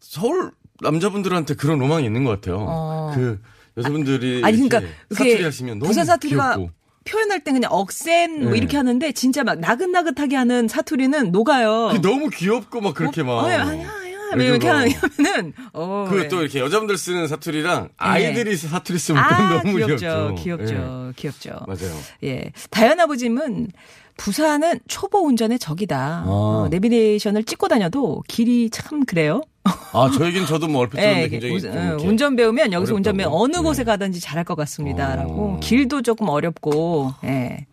서울 0.00 0.52
남자분들한테 0.80 1.54
그런 1.54 1.78
로망이 1.78 2.04
있는 2.04 2.24
것 2.24 2.40
같아요. 2.40 2.64
어. 2.68 3.12
그 3.14 3.40
여자분들이 3.76 4.42
아니, 4.44 4.56
그러니까 4.68 4.92
사투리 5.10 5.42
하시면 5.42 5.78
너무 5.78 5.88
부산 5.88 6.04
사투리가 6.04 6.56
귀엽고. 6.56 6.70
표현할 7.04 7.40
때 7.44 7.52
그냥 7.52 7.70
억센 7.72 8.42
뭐 8.42 8.52
네. 8.52 8.58
이렇게 8.58 8.76
하는데 8.76 9.12
진짜 9.12 9.44
막 9.44 9.58
나긋나긋하게 9.58 10.36
하는 10.36 10.68
사투리는 10.68 11.32
녹아요. 11.32 11.92
너무 12.00 12.30
귀엽고 12.30 12.80
막 12.80 12.94
그렇게 12.94 13.22
막. 13.22 13.32
어, 13.32 13.46
아야, 13.46 13.62
아야, 13.62 14.03
뭐 14.36 14.44
이렇게 14.44 14.68
그래서 14.68 14.98
하면은 15.18 15.52
어. 15.72 16.06
그 16.10 16.20
예. 16.24 16.28
또 16.28 16.40
이렇게 16.42 16.60
여자분들 16.60 16.96
쓰는 16.98 17.26
사투리랑 17.28 17.88
아이들이 17.96 18.56
사투리 18.56 18.98
쓰면 18.98 19.22
또 19.28 19.34
아, 19.34 19.48
너무 19.62 19.76
귀엽죠. 19.76 19.96
귀엽죠. 19.96 20.34
귀엽죠. 20.42 20.74
예. 21.08 21.12
귀엽죠. 21.16 21.50
맞아요. 21.66 21.98
예. 22.24 22.52
다현 22.70 23.00
아버님은 23.00 23.68
부산은 24.16 24.78
초보 24.86 25.26
운전의 25.26 25.58
적이다. 25.58 25.98
아. 25.98 26.24
어, 26.26 26.68
내비게이션을 26.70 27.44
찍고 27.44 27.66
다녀도 27.68 28.22
길이 28.28 28.70
참 28.70 29.04
그래요. 29.04 29.40
아, 29.64 30.10
저 30.16 30.26
얘기는 30.26 30.46
저도 30.46 30.68
뭐 30.68 30.82
얼핏 30.82 30.98
들었는데 31.00 31.22
예, 31.24 31.28
굉장히 31.28 31.54
운- 31.54 31.98
좀 31.98 32.08
운전 32.10 32.36
배우면 32.36 32.72
여기서 32.72 32.94
운전 32.94 33.16
배우면? 33.16 33.36
어느 33.36 33.56
네. 33.56 33.62
곳에 33.62 33.82
가든지 33.82 34.20
잘할 34.20 34.44
것 34.44 34.54
같습니다라고 34.56 35.54
어. 35.56 35.60
길도 35.60 36.02
조금 36.02 36.28
어렵고 36.28 37.12
예. 37.24 37.66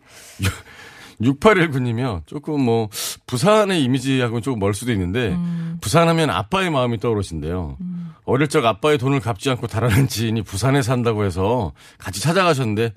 6819님이요. 1.22 2.26
조금 2.26 2.60
뭐 2.60 2.88
부산의 3.26 3.82
이미지하고는 3.84 4.42
조금 4.42 4.58
멀 4.58 4.74
수도 4.74 4.92
있는데 4.92 5.28
음. 5.30 5.78
부산하면 5.80 6.30
아빠의 6.30 6.70
마음이 6.70 6.98
떠오르신대요. 6.98 7.76
어릴 8.24 8.48
적 8.48 8.64
아빠의 8.64 8.98
돈을 8.98 9.20
갚지 9.20 9.50
않고 9.50 9.66
달아난 9.66 10.08
지인이 10.08 10.42
부산에 10.42 10.82
산다고 10.82 11.24
해서 11.24 11.72
같이 11.98 12.20
찾아가셨는데 12.20 12.92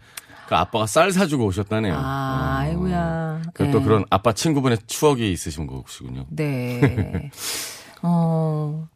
그 0.48 0.56
아빠가 0.56 0.86
쌀 0.86 1.12
사주고 1.12 1.46
오셨다네요. 1.46 1.96
아, 1.98 2.58
아이고야. 2.60 3.42
그또 3.54 3.80
예. 3.80 3.84
그런 3.84 4.06
아빠 4.10 4.32
친구분의 4.34 4.78
추억이 4.86 5.32
있으신 5.32 5.66
것이군요. 5.66 6.26
네. 6.30 7.32
어, 8.04 8.88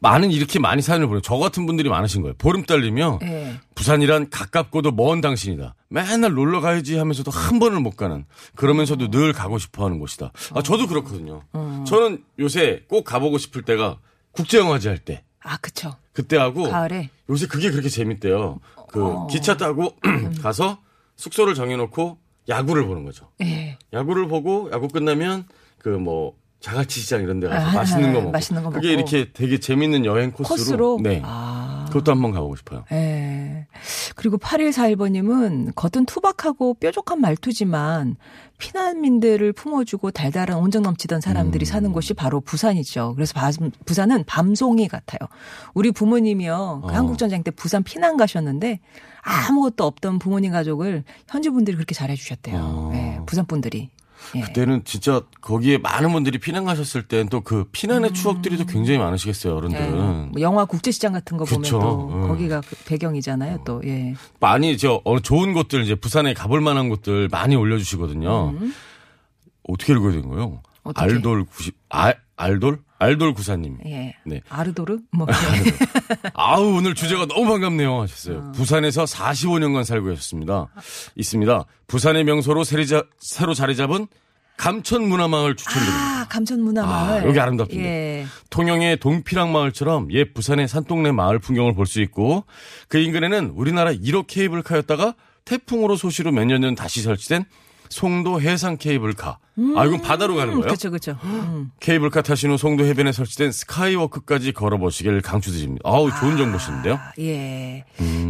많은 0.00 0.30
이렇게 0.30 0.58
많이 0.58 0.82
사연을 0.82 1.06
보내요. 1.06 1.20
저 1.22 1.36
같은 1.36 1.66
분들이 1.66 1.88
많으신 1.88 2.22
거예요. 2.22 2.34
보름달님요. 2.38 3.18
예. 3.22 3.54
부산이란 3.74 4.30
가깝고도 4.30 4.92
먼 4.92 5.20
당신이다. 5.20 5.74
맨날 5.88 6.32
놀러 6.34 6.60
가야지 6.60 6.96
하면서도 6.96 7.30
한 7.30 7.58
번을 7.58 7.80
못 7.80 7.96
가는 7.96 8.24
그러면서도 8.54 9.10
늘 9.10 9.32
가고 9.32 9.58
싶어 9.58 9.84
하는 9.84 9.98
곳이다. 9.98 10.32
아, 10.54 10.62
저도 10.62 10.86
그렇거든요. 10.86 11.42
저는 11.86 12.22
요새 12.38 12.84
꼭 12.88 13.04
가보고 13.04 13.38
싶을 13.38 13.62
때가 13.62 13.98
국제영화제 14.32 14.88
할 14.88 14.98
때. 14.98 15.22
아, 15.42 15.56
그쵸. 15.58 15.94
그때 16.12 16.36
하고 16.36 16.68
가을에. 16.68 17.10
요새 17.30 17.46
그게 17.46 17.70
그렇게 17.70 17.88
재밌대요. 17.88 18.60
그 18.88 19.04
어. 19.04 19.26
기차 19.28 19.56
타고 19.56 19.96
가서 20.42 20.78
숙소를 21.16 21.54
정해놓고 21.54 22.18
야구를 22.48 22.86
보는 22.86 23.04
거죠. 23.04 23.28
예. 23.42 23.78
야구를 23.92 24.28
보고 24.28 24.68
야구 24.72 24.88
끝나면 24.88 25.46
그 25.78 25.88
뭐 25.88 26.34
자갈치 26.60 27.00
시장 27.00 27.22
이런 27.22 27.40
데 27.40 27.48
가서 27.48 27.66
아, 27.66 27.72
맛있는 27.72 28.12
거 28.12 28.18
먹고. 28.20 28.32
맛있는 28.32 28.62
거 28.62 28.70
그게 28.70 28.88
먹고. 28.96 29.00
이렇게 29.00 29.32
되게 29.32 29.58
재밌는 29.58 30.04
여행 30.04 30.30
코스로. 30.30 30.56
코스로? 30.56 30.98
네. 31.02 31.22
아. 31.24 31.86
그것도 31.88 32.12
한번 32.12 32.30
가보고 32.32 32.54
싶어요. 32.56 32.84
예. 32.92 33.66
그리고 34.14 34.36
8141번님은 34.38 35.74
겉은 35.74 36.04
투박하고 36.06 36.74
뾰족한 36.74 37.20
말투지만 37.20 38.16
피난민들을 38.58 39.52
품어주고 39.54 40.10
달달한 40.10 40.58
온정 40.58 40.82
넘치던 40.82 41.20
사람들이 41.20 41.64
사는 41.64 41.90
곳이 41.92 42.14
바로 42.14 42.40
부산이죠. 42.40 43.14
그래서 43.16 43.32
바- 43.34 43.50
부산은 43.86 44.24
밤송이 44.26 44.86
같아요. 44.88 45.18
우리 45.74 45.90
부모님이요. 45.90 46.82
그 46.86 46.92
어. 46.92 46.94
한국전쟁 46.94 47.42
때 47.42 47.50
부산 47.50 47.82
피난 47.82 48.16
가셨는데 48.16 48.80
아무것도 49.22 49.84
없던 49.84 50.18
부모님 50.18 50.52
가족을 50.52 51.04
현지 51.28 51.48
분들이 51.50 51.76
그렇게 51.76 51.94
잘해주셨대요. 51.94 52.56
어. 52.60 52.90
예, 52.94 53.18
부산 53.26 53.46
분들이. 53.46 53.90
예. 54.36 54.40
그때는 54.40 54.84
진짜 54.84 55.22
거기에 55.40 55.78
많은 55.78 56.12
분들이 56.12 56.38
피난 56.38 56.64
가셨을 56.64 57.02
땐 57.08 57.28
또 57.28 57.40
그 57.40 57.64
피난의 57.72 58.12
추억들이 58.12 58.56
또 58.58 58.64
굉장히 58.66 58.98
많으시겠어요, 58.98 59.52
예. 59.52 59.56
어른들은. 59.56 60.32
뭐 60.32 60.40
영화 60.40 60.64
국제시장 60.64 61.12
같은 61.12 61.36
거 61.36 61.44
보면 61.44 61.62
그쵸. 61.62 61.78
또 61.80 62.08
음. 62.12 62.28
거기가 62.28 62.60
그 62.60 62.76
배경이잖아요. 62.86 63.62
또 63.64 63.80
예. 63.84 64.14
많이 64.38 64.76
저 64.78 65.00
어, 65.04 65.20
좋은 65.20 65.52
곳들 65.52 65.82
이제 65.82 65.94
부산에 65.94 66.34
가볼 66.34 66.60
만한 66.60 66.88
곳들 66.88 67.28
많이 67.28 67.56
올려주시거든요. 67.56 68.54
어떻게 69.68 69.92
읽어야 69.92 70.12
되는 70.12 70.28
거예요? 70.28 70.44
음. 70.46 70.58
어떻게? 70.84 71.04
알돌 71.04 71.44
90알 71.44 72.16
알돌 72.36 72.78
알돌 73.00 73.34
구사님. 73.34 73.78
예. 73.86 74.14
네. 74.24 74.40
아르도르? 74.48 74.98
뭐. 75.10 75.26
아우 76.34 76.76
오늘 76.76 76.94
주제가 76.94 77.26
너무 77.26 77.46
반갑네요 77.50 78.02
하셨어요. 78.02 78.52
부산에서 78.52 79.04
45년간 79.04 79.84
살고 79.84 80.08
계셨습니다. 80.10 80.68
있습니다. 81.16 81.64
부산의 81.86 82.24
명소로 82.24 82.62
새리 82.64 82.86
자, 82.86 83.02
새로 83.18 83.54
자리 83.54 83.74
잡은 83.74 84.06
감천 84.58 85.08
문화마을 85.08 85.56
추천드립니다. 85.56 86.20
아, 86.20 86.26
감천 86.28 86.60
문화마을. 86.60 87.22
아, 87.22 87.26
여기 87.26 87.40
아름답던데. 87.40 87.82
예. 87.82 88.26
통영의 88.50 88.98
동피랑 88.98 89.50
마을처럼 89.52 90.12
옛 90.12 90.34
부산의 90.34 90.68
산동네 90.68 91.12
마을 91.12 91.38
풍경을 91.38 91.74
볼 91.74 91.86
수 91.86 92.00
있고 92.02 92.44
그 92.88 92.98
인근에는 92.98 93.52
우리나라 93.56 93.90
1호 93.92 94.26
케이블카였다가 94.26 95.14
태풍으로 95.46 95.96
소시로 95.96 96.30
몇 96.32 96.44
년 96.44 96.60
전 96.60 96.74
다시 96.74 97.00
설치된 97.00 97.46
송도 97.90 98.40
해상 98.40 98.76
케이블카. 98.76 99.38
아 99.76 99.84
이건 99.84 100.00
바다로 100.00 100.36
가는 100.36 100.54
거예요? 100.54 100.62
그렇죠, 100.62 100.90
그렇죠. 100.90 101.18
음. 101.24 101.70
케이블카 101.80 102.22
타신 102.22 102.50
후 102.50 102.56
송도 102.56 102.84
해변에 102.86 103.12
설치된 103.12 103.52
스카이워크까지 103.52 104.52
걸어보시길 104.52 105.20
강추드립니다. 105.20 105.82
아우 105.84 106.10
좋은 106.10 106.38
정보신데요. 106.38 106.94
아, 106.94 107.12
예. 107.18 107.84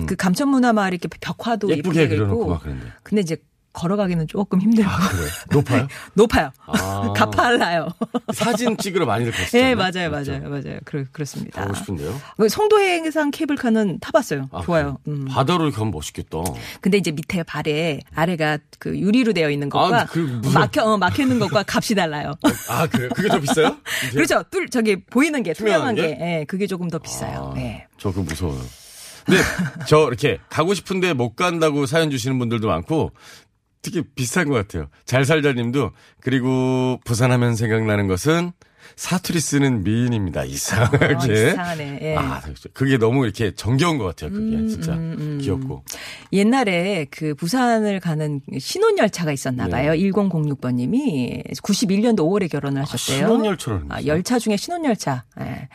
그 0.07 0.16
감천문화 0.16 0.73
마을 0.73 0.94
이렇게 0.94 1.09
벽화도 1.20 1.68
음. 1.68 1.77
예쁘게 1.77 2.01
예쁘게 2.01 2.16
그려놓고. 2.16 2.49
막 2.49 2.62
그런데. 2.62 2.87
근데 3.05 3.20
이제 3.20 3.37
걸어가기는 3.72 4.26
조금 4.26 4.61
힘들고 4.61 4.90
그래. 4.90 5.28
높아요? 5.52 5.88
높아요. 6.14 6.50
아. 6.66 7.12
가팔라요. 7.16 7.88
사진 8.35 8.76
찍으러 8.76 9.06
많이들 9.06 9.33
갔어요. 9.33 9.62
예, 9.62 9.74
맞아요, 9.74 10.11
맞아요, 10.11 10.40
맞아요. 10.48 10.78
그렇, 10.85 11.04
그렇습니다. 11.12 11.62
가고 11.62 11.74
싶은데요. 11.74 12.20
그 12.37 12.48
송도해상 12.48 13.30
케이블카는 13.30 14.00
타봤어요. 14.00 14.48
아, 14.52 14.62
좋아요. 14.62 14.98
음. 15.06 15.26
바다로 15.26 15.70
가면 15.70 15.92
멋있겠다. 15.92 16.38
근데 16.80 16.98
이제 16.98 17.12
밑에 17.12 17.42
발에 17.42 18.00
아래가 18.14 18.59
그 18.78 18.98
유리로 18.98 19.33
되어 19.33 19.50
있는 19.50 19.68
것과 19.68 20.00
아, 20.00 20.04
그 20.06 20.18
무서워. 20.18 20.64
막혀 20.64 20.83
어, 20.85 20.96
막혀 20.98 21.22
있는 21.22 21.38
것과 21.38 21.64
값이 21.66 21.94
달라요. 21.94 22.35
아, 22.68 22.87
그래요? 22.87 23.11
그게 23.14 23.28
더 23.28 23.38
비싸요? 23.40 23.76
그렇죠. 24.12 24.42
뚫 24.50 24.68
저기 24.70 24.96
보이는 24.96 25.42
게 25.42 25.52
투명한 25.52 25.94
투명한 25.94 25.94
게, 25.94 26.02
게? 26.18 26.38
예, 26.40 26.44
그게 26.44 26.66
조금 26.66 26.88
더 26.88 26.98
비싸요. 26.98 27.52
아, 27.54 27.61
예. 27.61 27.87
저 27.98 28.11
그거 28.11 28.22
무서워요. 28.22 28.61
근데 29.24 29.40
저 29.87 30.06
이렇게 30.09 30.38
가고 30.48 30.74
싶은데 30.74 31.12
못 31.12 31.37
간다고 31.37 31.87
사연 31.87 32.11
주시는 32.11 32.38
분들도 32.38 32.66
많고 32.66 33.12
특히 33.82 34.02
비슷한 34.14 34.48
것 34.48 34.54
같아요. 34.54 34.88
잘 35.04 35.24
살자님도 35.24 35.92
그리고 36.20 37.00
부산하면 37.04 37.56
생각나는 37.56 38.06
것은 38.06 38.52
사투리 38.96 39.40
쓰는 39.40 39.82
미인입니다. 39.84 40.44
이상하게. 40.44 41.06
어, 41.14 41.50
이상하네. 41.50 41.98
예. 42.02 42.14
음, 42.14 42.18
아, 42.18 42.42
그게 42.72 42.98
너무 42.98 43.24
이렇게 43.24 43.54
정겨운 43.54 43.98
것 43.98 44.04
같아요. 44.04 44.30
그게 44.30 44.66
진짜 44.66 44.98
귀엽고. 45.40 45.84
옛날에 46.32 47.06
그 47.10 47.34
부산을 47.34 48.00
가는 48.00 48.40
신혼열차가 48.58 49.32
있었나 49.32 49.66
네. 49.66 49.70
봐요. 49.70 49.92
1006번님이 49.92 51.52
91년도 51.62 52.18
5월에 52.18 52.50
결혼을 52.50 52.82
하셨대요. 52.82 53.26
신혼열차라는 53.26 53.86
아, 53.90 53.96
거죠? 53.96 54.06
열차 54.08 54.38
중에 54.38 54.56
신혼열차. 54.56 55.24
예. 55.40 55.68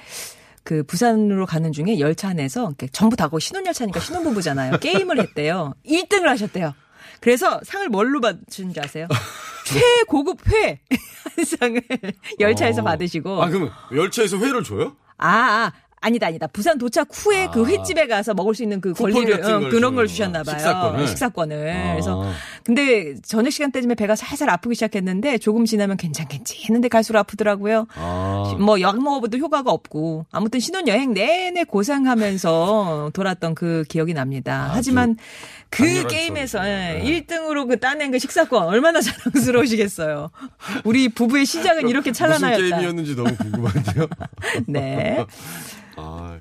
그 0.63 0.83
부산으로 0.83 1.45
가는 1.45 1.71
중에 1.71 1.99
열차 1.99 2.29
안에서 2.29 2.73
전부 2.91 3.15
다그 3.15 3.39
신혼열차니까 3.39 3.99
신혼부부잖아요. 3.99 4.79
게임을 4.79 5.19
했대요. 5.19 5.73
1등을 5.85 6.23
하셨대요. 6.23 6.73
그래서 7.21 7.60
상을 7.63 7.88
뭘로 7.89 8.21
받으신 8.21 8.73
줄 8.73 8.84
아세요? 8.84 9.08
최고급 9.65 10.47
회 10.51 10.82
한 11.36 11.43
상을 11.45 11.82
열차에서 12.39 12.82
어. 12.82 12.86
받으시고 12.86 13.43
아, 13.43 13.49
그럼 13.49 13.71
열차에서 13.93 14.38
회를 14.38 14.63
줘요? 14.63 14.95
아, 15.17 15.28
아, 15.28 15.73
아니다, 16.05 16.27
아니다. 16.27 16.45
부산 16.47 16.77
도착 16.77 17.07
후에 17.11 17.47
그 17.51 17.63
아. 17.63 17.65
횟집에 17.65 18.05
가서 18.05 18.35
먹을 18.35 18.53
수 18.53 18.61
있는 18.61 18.79
그 18.79 18.93
권리를, 18.93 19.43
어, 19.43 19.59
걸 19.59 19.69
그런 19.71 19.95
걸. 19.95 20.05
주셨나 20.05 20.43
봐요. 20.43 21.07
식사권을? 21.07 21.71
아. 21.71 21.91
그래서, 21.93 22.31
근데 22.63 23.15
저녁 23.25 23.49
시간 23.49 23.71
때쯤에 23.71 23.95
배가 23.95 24.15
살살 24.15 24.49
아프기 24.51 24.75
시작했는데 24.75 25.39
조금 25.39 25.65
지나면 25.65 25.97
괜찮겠지 25.97 26.63
했는데 26.65 26.89
갈수록 26.89 27.19
아프더라고요. 27.21 27.87
아. 27.95 28.55
뭐약 28.59 29.01
먹어봐도 29.01 29.39
효과가 29.39 29.71
없고 29.71 30.27
아무튼 30.31 30.59
신혼 30.59 30.87
여행 30.87 31.13
내내 31.13 31.63
고생하면서 31.63 33.09
돌았던 33.13 33.55
그 33.55 33.83
기억이 33.89 34.13
납니다. 34.13 34.69
하지만 34.73 35.17
그 35.71 36.07
게임에서. 36.07 36.65
예, 36.67 37.01
1등으로 37.03 37.67
그 37.67 37.79
따낸 37.79 38.11
그 38.11 38.19
식사권 38.19 38.67
얼마나 38.67 39.01
자랑스러우시겠어요. 39.01 40.29
우리 40.83 41.09
부부의 41.09 41.45
시작은 41.45 41.89
이렇게 41.89 42.11
무슨 42.11 42.27
찬란하였다. 42.27 42.77
게임이었는지 42.77 43.15
너무 43.15 43.35
궁금한데요. 43.35 44.07
네. 44.67 45.25
아, 45.97 46.38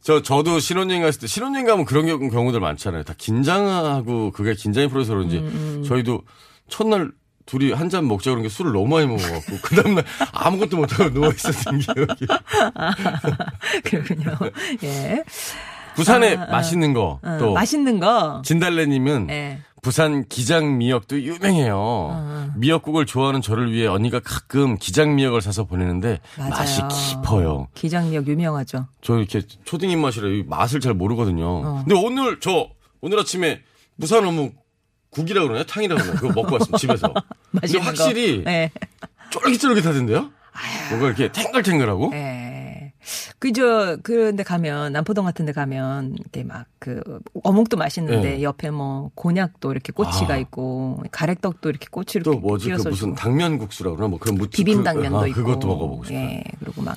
저, 0.00 0.22
저도 0.22 0.60
신혼여행 0.60 1.02
갔을 1.02 1.20
때, 1.20 1.26
신혼여행 1.26 1.66
가면 1.66 1.84
그런 1.84 2.06
경우- 2.06 2.30
경우들 2.30 2.60
많잖아요. 2.60 3.02
다 3.02 3.14
긴장하고, 3.16 4.30
그게 4.32 4.54
긴장이 4.54 4.88
풀어서 4.88 5.14
그런지, 5.14 5.38
음, 5.38 5.84
저희도 5.86 6.22
첫날 6.68 7.10
둘이 7.46 7.72
한 7.72 7.88
잔 7.88 8.06
먹자 8.06 8.30
그런 8.30 8.42
게 8.42 8.48
술을 8.50 8.72
너무 8.72 8.86
많이 8.88 9.06
먹어갖고, 9.06 9.56
그 9.62 9.74
다음날 9.76 10.04
아무것도 10.32 10.76
못하고 10.76 11.10
누워 11.12 11.28
있었던 11.28 11.78
기억이. 11.80 12.26
그렇군요. 13.84 14.36
예. 14.84 15.22
부산에 15.94 16.36
아, 16.36 16.42
아. 16.42 16.46
맛있는 16.52 16.92
거, 16.92 17.18
어, 17.22 17.36
또, 17.40 17.52
맛있는 17.54 17.98
거. 17.98 18.42
진달래님은, 18.44 19.28
예. 19.30 19.58
부산 19.88 20.28
기장 20.28 20.76
미역도 20.76 21.22
유명해요. 21.22 22.50
미역국을 22.56 23.06
좋아하는 23.06 23.40
저를 23.40 23.72
위해 23.72 23.86
언니가 23.86 24.20
가끔 24.20 24.76
기장 24.76 25.14
미역을 25.16 25.40
사서 25.40 25.64
보내는데 25.64 26.20
맞아요. 26.36 26.50
맛이 26.50 26.82
깊어요. 26.90 27.68
기장미역 27.72 28.28
유명하죠. 28.28 28.86
저 29.00 29.16
이렇게 29.16 29.40
초딩 29.64 29.88
입맛이라 29.88 30.28
이 30.28 30.44
맛을 30.46 30.80
잘 30.80 30.92
모르거든요. 30.92 31.46
어. 31.46 31.84
근데 31.86 31.94
오늘 31.98 32.38
저 32.38 32.68
오늘 33.00 33.18
아침에 33.18 33.62
부산 33.98 34.26
어묵 34.26 34.56
국이라 35.08 35.40
그러나요? 35.40 35.64
탕이라 35.64 35.94
그러나요? 35.94 36.16
그거 36.16 36.34
먹고 36.34 36.52
왔습니다. 36.56 36.76
집에서. 36.76 37.14
근데 37.58 37.78
확실히 37.78 38.44
거. 38.44 38.50
예. 38.50 38.70
쫄깃쫄깃하던데요? 39.30 40.30
뭔가 40.90 41.06
이렇게 41.06 41.32
탱글탱글하고? 41.32 42.10
예. 42.12 42.37
그저 43.38 43.98
그런데 44.02 44.42
가면 44.42 44.92
남포동 44.92 45.24
같은 45.24 45.46
데 45.46 45.52
가면 45.52 46.16
이렇게 46.18 46.44
막 46.44 46.66
그 46.78 47.02
어묵도 47.42 47.76
맛있는데 47.76 48.36
네. 48.36 48.42
옆에 48.42 48.70
뭐 48.70 49.10
곤약도 49.14 49.72
이렇게 49.72 49.92
꼬치가 49.92 50.34
아. 50.34 50.36
있고 50.36 51.02
가래떡도 51.10 51.68
이렇게 51.68 51.86
꼬치로 51.90 52.22
또 52.22 52.38
뭐지? 52.38 52.70
그 52.70 52.88
무슨. 52.88 53.14
당면국수라 53.14 53.90
그러나 53.92 54.08
뭐 54.08 54.18
그런 54.18 54.36
무 54.38 54.46
비빔 54.46 54.84
당면도 54.84 55.18
그, 55.18 55.24
아, 55.24 55.26
있고 55.28 55.42
그것도 55.42 55.66
먹어보고 55.66 56.04
싶어요. 56.04 56.20
예. 56.20 56.44
그리고 56.60 56.82
막 56.82 56.96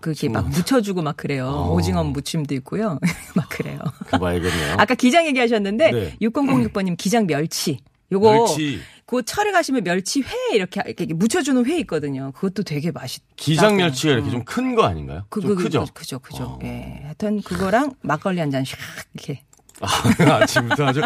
그렇게 0.00 0.28
막 0.28 0.48
묻혀주고 0.48 1.00
막 1.00 1.16
그래요. 1.16 1.46
어. 1.46 1.72
오징어 1.72 2.04
무침도 2.04 2.54
있고요. 2.56 2.98
막 3.34 3.48
그래요. 3.48 3.78
가봐야겠네요. 4.08 4.74
아까 4.78 4.94
기장 4.94 5.26
얘기하셨는데 5.26 5.90
네. 5.92 6.16
6006번님 6.20 6.96
기장 6.98 7.26
멸치. 7.26 7.80
요거 8.12 8.32
멸치. 8.32 8.80
그 9.06 9.22
철에 9.24 9.52
가시면 9.52 9.84
멸치 9.84 10.20
회 10.20 10.54
이렇게 10.56 10.82
이렇게 10.84 11.06
묻혀주는 11.14 11.64
회 11.66 11.78
있거든요. 11.80 12.32
그것도 12.32 12.64
되게 12.64 12.90
맛있. 12.90 13.22
기장 13.36 13.76
멸치가 13.76 14.12
이렇게 14.14 14.30
좀 14.30 14.44
큰 14.44 14.74
거 14.74 14.82
아닌가요? 14.84 15.24
그, 15.28 15.40
좀 15.40 15.54
그, 15.54 15.62
크죠? 15.62 15.84
그, 15.86 15.92
그죠, 15.92 16.18
그죠. 16.18 16.44
어. 16.44 16.58
예. 16.64 17.00
하여튼 17.04 17.40
그거랑 17.42 17.94
막걸리 18.02 18.40
한 18.40 18.50
잔 18.50 18.64
샥 18.64 18.76
이렇게. 19.14 19.42
아, 19.80 19.86
아침부터 20.42 20.86
아주 20.86 21.02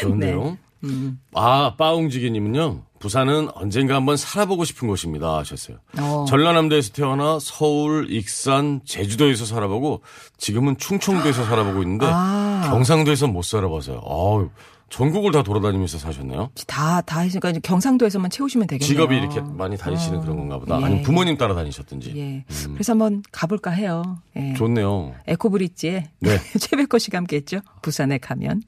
좋은데요. 0.00 0.42
네. 0.44 0.58
음. 0.84 1.20
아, 1.34 1.74
빠웅지기님은요. 1.76 2.82
부산은 2.98 3.50
언젠가 3.54 3.94
한번 3.94 4.16
살아보고 4.16 4.64
싶은 4.64 4.88
곳입니다 4.88 5.36
하셨어요. 5.38 5.78
어. 5.98 6.24
전라남도에서 6.28 6.92
태어나 6.92 7.38
서울, 7.40 8.10
익산, 8.10 8.80
제주도에서 8.86 9.44
살아보고 9.44 10.02
지금은 10.38 10.78
충청도에서 10.78 11.44
살아보고 11.44 11.82
있는데 11.82 12.06
아. 12.08 12.68
경상도에서 12.70 13.26
못 13.28 13.42
살아봐서요. 13.42 14.00
아유, 14.04 14.50
전국을 14.88 15.32
다 15.32 15.42
돌아다니면서 15.42 15.98
사셨네요. 15.98 16.50
다, 16.66 17.00
다 17.00 17.20
했으니까 17.20 17.50
이제 17.50 17.60
경상도에서만 17.60 18.30
채우시면 18.30 18.68
되겠네요. 18.68 18.86
직업이 18.86 19.16
이렇게 19.16 19.40
많이 19.40 19.76
다니시는 19.76 20.20
그런 20.20 20.36
건가 20.36 20.58
보다. 20.58 20.80
예. 20.80 20.84
아니면 20.84 21.02
부모님 21.02 21.36
따라 21.36 21.54
다니셨든지. 21.54 22.12
예. 22.16 22.44
그래서 22.72 22.92
한번 22.92 23.22
가볼까 23.32 23.70
해요. 23.72 24.18
예. 24.36 24.54
좋네요. 24.54 25.14
에코브릿지에 25.26 26.10
네. 26.20 26.38
최백호 26.60 26.98
씨가 26.98 27.18
함께 27.18 27.36
했죠. 27.36 27.60
부산에 27.82 28.18
가면. 28.18 28.62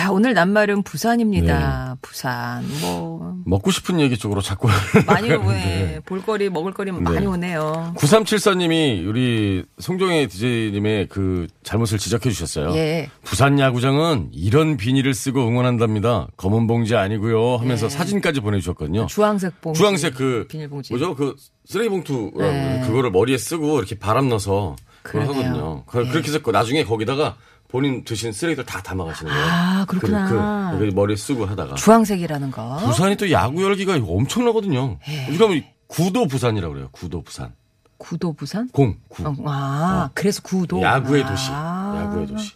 자, 0.00 0.10
오늘 0.12 0.32
낱말은 0.32 0.82
부산입니다. 0.82 1.98
부산. 2.00 2.64
뭐, 2.80 3.34
먹고 3.44 3.70
싶은 3.70 4.00
얘기 4.00 4.16
쪽으로 4.16 4.40
자꾸. 4.40 4.66
많이 5.06 5.28
네. 5.28 5.34
오네. 5.34 6.00
볼거리, 6.06 6.48
먹을거리 6.48 6.90
많이 6.90 7.26
오네요. 7.26 7.92
9374님이 7.98 9.06
우리 9.06 9.62
송정혜 9.78 10.26
DJ님의 10.28 11.08
그 11.10 11.48
잘못을 11.64 11.98
지적해 11.98 12.30
주셨어요. 12.30 12.74
예. 12.76 13.10
부산 13.24 13.58
야구장은 13.58 14.30
이런 14.32 14.78
비닐을 14.78 15.12
쓰고 15.12 15.46
응원한답니다. 15.46 16.28
검은 16.38 16.66
봉지 16.66 16.96
아니고요. 16.96 17.56
하면서 17.58 17.88
네. 17.90 17.94
사진까지 17.94 18.40
보내주셨거든요. 18.40 19.04
주황색 19.04 19.60
봉지. 19.60 19.78
주황색 19.80 20.14
그 20.14 20.46
비닐봉지. 20.48 20.94
뭐죠? 20.94 21.14
그 21.14 21.36
쓰레기 21.66 21.90
봉투라고 21.90 22.40
네. 22.40 22.70
그러죠. 22.76 22.86
그거를 22.88 23.10
머리에 23.10 23.36
쓰고 23.36 23.76
이렇게 23.78 23.98
바람 23.98 24.30
넣어서 24.30 24.76
그러네요. 25.02 25.32
하거든요. 25.34 25.84
그- 25.84 25.98
네. 25.98 26.08
그렇게 26.10 26.28
해서 26.28 26.38
그 26.38 26.50
나중에 26.50 26.84
거기다가 26.84 27.36
본인 27.70 28.04
드시는 28.04 28.32
쓰레기들 28.32 28.66
다 28.66 28.82
담아 28.82 29.04
가시는 29.04 29.32
거예요. 29.32 29.46
아, 29.48 29.84
그렇구나. 29.86 30.72
그, 30.72 30.78
그 30.78 30.84
머리에 30.94 31.16
쓰고 31.16 31.46
하다가. 31.46 31.76
주황색이라는 31.76 32.50
거. 32.50 32.76
부산이 32.84 33.16
또 33.16 33.30
야구 33.30 33.62
열기가 33.62 33.94
엄청나거든요. 33.94 34.98
예. 35.08 35.26
그러면 35.32 35.62
구도 35.86 36.26
부산이라고 36.26 36.74
그래요. 36.74 36.88
구도 36.92 37.22
부산. 37.22 37.52
구도 37.96 38.32
부산? 38.32 38.68
공, 38.72 38.96
구. 39.08 39.26
어, 39.28 39.34
아, 39.44 40.08
그래서 40.14 40.40
구도. 40.42 40.80
야구의 40.80 41.22
아. 41.22 41.28
도시. 41.28 41.52
야구의 41.52 42.26
도시. 42.28 42.52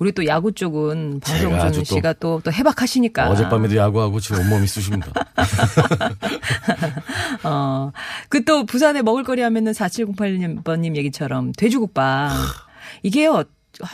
우리 0.00 0.12
또 0.12 0.26
야구 0.26 0.52
쪽은 0.52 1.20
또 1.20 1.84
씨가 1.84 2.14
또, 2.14 2.40
또 2.44 2.52
해박하시니까. 2.52 3.30
어젯밤에도 3.30 3.76
야구하고 3.76 4.20
지금 4.20 4.40
온몸이 4.42 4.66
쑤십니다. 4.66 5.12
어. 7.44 7.92
그 8.28 8.44
또 8.44 8.64
부산에 8.64 9.02
먹을거리 9.02 9.42
하면은 9.42 9.72
4708번님 9.72 10.96
얘기처럼 10.96 11.52
돼지국밥. 11.52 12.32
이게요, 13.02 13.42
아, 13.82 13.86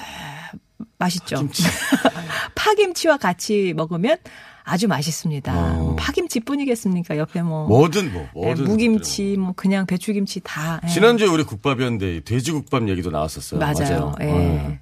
맛있죠. 1.04 1.36
김치. 1.36 1.62
파김치와 2.54 3.16
같이 3.18 3.72
먹으면 3.76 4.16
아주 4.64 4.88
맛있습니다. 4.88 5.52
어. 5.54 5.96
파김치뿐이겠습니까? 5.98 7.18
옆에 7.18 7.42
뭐. 7.42 7.66
뭐든 7.68 8.12
뭐, 8.12 8.22
예, 8.36 8.46
뭐든. 8.46 8.64
무김치, 8.64 9.36
뭐 9.38 9.52
그냥 9.54 9.84
배추김치 9.86 10.40
다. 10.42 10.80
예. 10.84 10.88
지난주에 10.88 11.28
우리 11.28 11.42
국밥이었는데 11.42 12.20
돼지국밥 12.20 12.88
얘기도 12.88 13.10
나왔었어요. 13.10 13.60
맞아요. 13.60 14.14
예. 14.22 14.26
어. 14.30 14.78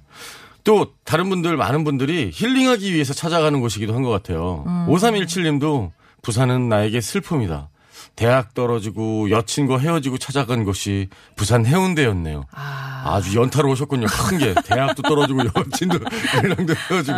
또 0.63 0.93
다른 1.03 1.27
분들 1.29 1.57
많은 1.57 1.83
분들이 1.83 2.31
힐링하기 2.33 2.93
위해서 2.93 3.13
찾아가는 3.13 3.59
곳이기도 3.59 3.93
한 3.93 4.03
것 4.03 4.09
같아요. 4.09 4.63
음. 4.67 4.87
5317님도 4.89 5.91
부산은 6.21 6.69
나에게 6.69 7.01
슬픔이다. 7.01 7.69
대학 8.15 8.53
떨어지고 8.53 9.29
여친과 9.31 9.79
헤어지고 9.79 10.17
찾아간 10.17 10.63
곳이 10.63 11.09
부산 11.35 11.65
해운대였네요. 11.65 12.45
아. 12.51 13.21
주 13.21 13.37
연타로 13.37 13.69
오셨군요. 13.71 14.07
큰 14.07 14.37
게. 14.37 14.53
대학도 14.63 15.01
떨어지고 15.01 15.41
여친도 15.57 15.99
이랑도 16.43 16.73
헤어지고. 16.89 17.17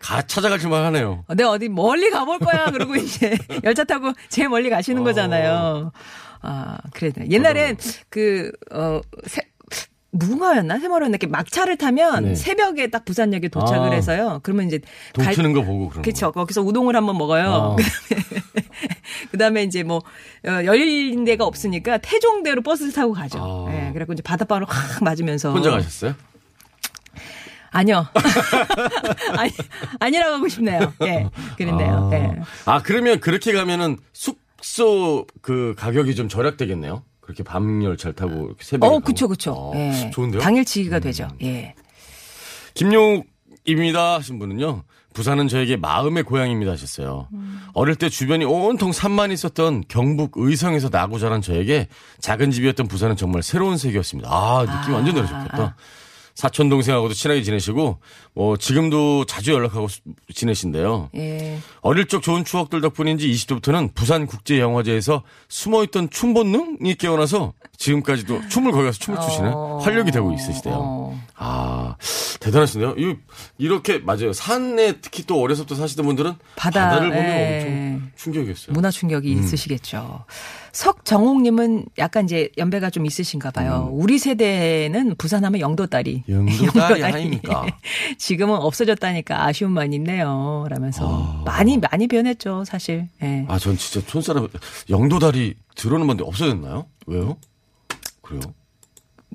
가 0.00 0.22
찾아가실만 0.22 0.84
하네요. 0.86 1.24
어, 1.28 1.34
내가 1.34 1.50
어디 1.50 1.68
멀리 1.68 2.10
가볼 2.10 2.38
거야. 2.38 2.70
그러고 2.70 2.96
이제 2.96 3.36
열차 3.64 3.84
타고 3.84 4.12
제일 4.28 4.48
멀리 4.48 4.70
가시는 4.70 5.02
어. 5.02 5.04
거잖아요. 5.04 5.92
아, 6.42 6.78
그래. 6.94 7.12
옛날엔 7.30 7.76
그, 8.08 8.50
어, 8.72 9.00
새, 9.26 9.42
무궁화였나? 10.12 10.78
새마을였나? 10.80 11.08
이렇게 11.10 11.26
막차를 11.26 11.76
타면 11.76 12.24
네. 12.24 12.34
새벽에 12.34 12.88
딱 12.88 13.04
부산역에 13.04 13.48
도착을 13.48 13.90
아. 13.90 13.92
해서요. 13.92 14.40
그러면 14.42 14.66
이제. 14.66 14.80
동 15.12 15.24
갈- 15.24 15.34
트는 15.34 15.52
거 15.52 15.62
보고 15.62 15.88
그런. 15.88 16.02
거. 16.02 16.30
거기서 16.32 16.62
우동을 16.62 16.96
한번 16.96 17.16
먹어요. 17.16 17.76
아. 17.76 17.76
그 19.30 19.38
다음에 19.38 19.62
이제 19.62 19.82
뭐, 19.84 19.98
어, 20.46 20.50
열린 20.64 21.24
데가 21.24 21.44
없으니까 21.44 21.98
태종대로 21.98 22.62
버스를 22.62 22.92
타고 22.92 23.12
가죠. 23.12 23.38
아. 23.68 23.72
예, 23.72 23.92
그래갖고 23.92 24.14
이제 24.14 24.22
바닷바로 24.22 24.66
확 24.68 25.02
맞으면서. 25.04 25.52
혼자 25.52 25.70
가셨어요? 25.70 26.14
아니요. 27.70 28.06
아니, 29.38 29.52
아니라고 30.00 30.34
하고 30.34 30.48
싶네요. 30.48 30.92
예. 31.02 31.28
그랬네요. 31.56 32.10
아. 32.12 32.16
예. 32.16 32.32
아, 32.64 32.82
그러면 32.82 33.20
그렇게 33.20 33.52
가면은 33.52 33.96
숙소 34.12 35.24
그 35.40 35.74
가격이 35.78 36.16
좀 36.16 36.28
절약되겠네요. 36.28 37.04
그렇게 37.30 37.44
밤 37.44 37.82
열차를 37.84 38.14
타고 38.14 38.46
이렇게 38.46 38.64
새벽에. 38.64 38.94
어. 38.94 38.98
그쵸, 38.98 39.28
그쵸. 39.28 39.52
어, 39.52 39.72
예. 39.76 40.10
좋은데요? 40.10 40.40
음. 40.40 40.42
당일치기가 40.42 40.98
되죠. 40.98 41.28
예. 41.42 41.74
김용욱입니다 42.74 44.14
하신 44.16 44.38
분은요. 44.38 44.82
부산은 45.12 45.48
저에게 45.48 45.76
마음의 45.76 46.22
고향입니다 46.22 46.72
하셨어요. 46.72 47.28
어릴 47.72 47.96
때 47.96 48.08
주변이 48.08 48.44
온통 48.44 48.92
산만 48.92 49.32
있었던 49.32 49.84
경북 49.88 50.32
의성에서 50.36 50.88
나고 50.88 51.18
자란 51.18 51.42
저에게 51.42 51.88
작은 52.20 52.52
집이었던 52.52 52.86
부산은 52.86 53.16
정말 53.16 53.42
새로운 53.42 53.76
세계였습니다. 53.76 54.28
아, 54.30 54.64
느낌 54.66 54.94
완전 54.94 55.14
다르셨겠다. 55.16 55.76
사촌 56.40 56.70
동생하고도 56.70 57.12
친하게 57.12 57.42
지내시고 57.42 57.98
뭐 58.32 58.56
지금도 58.56 59.26
자주 59.26 59.52
연락하고 59.52 59.88
수- 59.88 60.00
지내신데요. 60.34 61.10
예. 61.16 61.58
어릴 61.82 62.06
적 62.08 62.22
좋은 62.22 62.46
추억들 62.46 62.80
덕분인지 62.80 63.30
20대부터는 63.30 63.94
부산 63.94 64.26
국제 64.26 64.58
영화제에서 64.58 65.22
숨어있던 65.50 66.08
춤 66.08 66.32
본능이 66.32 66.94
깨어나서 66.94 67.52
지금까지도 67.76 68.48
춤을 68.48 68.72
거기 68.72 68.84
가서 68.86 68.98
춤을 68.98 69.20
추시는 69.20 69.52
어. 69.52 69.78
활력이 69.82 70.10
되고 70.12 70.32
있으시대요. 70.32 70.74
어. 70.78 71.20
아, 71.36 71.96
대단하신데요? 72.40 72.94
이, 72.96 73.16
이렇게, 73.58 73.98
맞아요. 73.98 74.32
산에 74.32 75.00
특히 75.02 75.24
또 75.26 75.40
어려서 75.42 75.64
또 75.66 75.74
사시던 75.74 76.06
분들은 76.06 76.34
바다, 76.56 76.88
바다, 76.88 77.00
를 77.00 77.10
보면 77.10 77.24
예. 77.26 77.56
엄청 77.58 77.89
충격이었어요. 78.20 78.74
문화 78.74 78.90
충격이 78.90 79.34
음. 79.34 79.38
있으시겠죠. 79.40 80.24
석정옥님은 80.72 81.86
약간 81.98 82.24
이제 82.24 82.50
연배가 82.58 82.90
좀 82.90 83.06
있으신가 83.06 83.50
봐요. 83.50 83.88
우리 83.92 84.18
세대는 84.18 85.16
부산하면 85.16 85.60
영도다리. 85.60 86.24
음. 86.28 86.48
영도다리 86.48 87.02
아닙니까? 87.02 87.66
지금은 88.18 88.56
없어졌다니까 88.56 89.46
아쉬움만 89.46 89.92
있네요. 89.94 90.66
라면서. 90.68 91.06
아. 91.08 91.42
많이, 91.46 91.78
많이 91.78 92.06
변했죠, 92.06 92.64
사실. 92.64 93.08
예. 93.22 93.46
아, 93.48 93.58
전 93.58 93.76
진짜 93.76 94.06
촌사람, 94.06 94.48
영도다리 94.88 95.54
들어오는 95.74 96.06
건데 96.06 96.22
없어졌나요? 96.24 96.86
왜요? 97.06 97.36
그래요? 98.22 98.40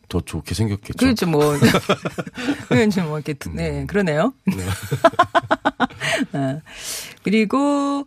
더 0.08 0.21
좋게 0.21 0.54
생겼겠죠. 0.54 0.98
그렇죠, 0.98 1.28
뭐. 1.28 1.58
그렇죠, 2.69 3.04
뭐, 3.04 3.17
이렇게, 3.19 3.34
네, 3.52 3.86
그러네요. 3.88 4.34
어, 6.34 6.62
그리고, 7.24 8.06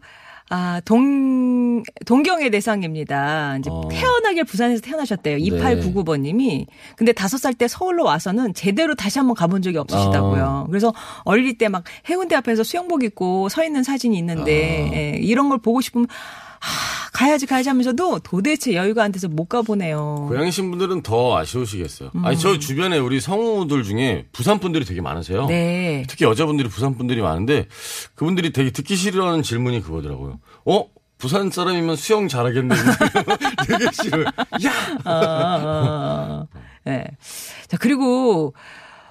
아, 0.50 0.80
동, 0.84 1.82
동경의 2.06 2.50
대상입니다. 2.50 3.58
이제 3.58 3.68
어. 3.70 3.86
태어나길 3.90 4.44
부산에서 4.44 4.80
태어나셨대요. 4.80 5.36
2899번 5.38 6.20
님이. 6.20 6.66
근데 6.96 7.12
다섯 7.12 7.36
살 7.38 7.52
때 7.54 7.68
서울로 7.68 8.04
와서는 8.04 8.54
제대로 8.54 8.94
다시 8.94 9.18
한번 9.18 9.34
가본 9.34 9.62
적이 9.62 9.78
없으시다고요. 9.78 10.66
그래서 10.68 10.94
어릴 11.24 11.58
때 11.58 11.68
막 11.68 11.84
해운대 12.08 12.34
앞에서 12.36 12.62
수영복 12.62 13.02
입고 13.04 13.48
서 13.50 13.62
있는 13.64 13.82
사진이 13.82 14.16
있는데, 14.18 14.90
예, 14.94 15.18
이런 15.18 15.48
걸 15.48 15.58
보고 15.58 15.80
싶으면, 15.82 16.06
아, 16.60 17.10
가야지, 17.12 17.46
가야지 17.46 17.68
하면서도 17.68 18.20
도대체 18.20 18.74
여유가 18.74 19.02
안 19.02 19.12
돼서 19.12 19.28
못 19.28 19.46
가보네요. 19.46 20.26
고향이신 20.28 20.70
분들은 20.70 21.02
더 21.02 21.36
아쉬우시겠어요. 21.36 22.10
아니, 22.22 22.38
저 22.38 22.58
주변에 22.58 22.98
우리 22.98 23.20
성우들 23.20 23.82
중에 23.84 24.26
부산 24.32 24.58
분들이 24.58 24.84
되게 24.84 25.00
많으세요. 25.00 25.46
네. 25.46 26.04
특히 26.08 26.24
여자분들이 26.24 26.68
부산 26.68 26.96
분들이 26.96 27.20
많은데 27.20 27.66
그분들이 28.14 28.52
되게 28.52 28.70
듣기 28.70 28.96
싫어하는 28.96 29.42
질문이 29.42 29.82
그거더라고요. 29.82 30.38
어? 30.66 30.84
부산 31.18 31.50
사람이면 31.50 31.96
수영 31.96 32.28
잘하겠네. 32.28 32.74
되게 33.66 33.86
싫어요. 33.92 34.24
야! 34.24 34.72
아, 35.04 35.10
아, 35.12 35.66
아. 35.74 36.46
예. 36.86 37.04
자, 37.66 37.76
그리고 37.76 38.54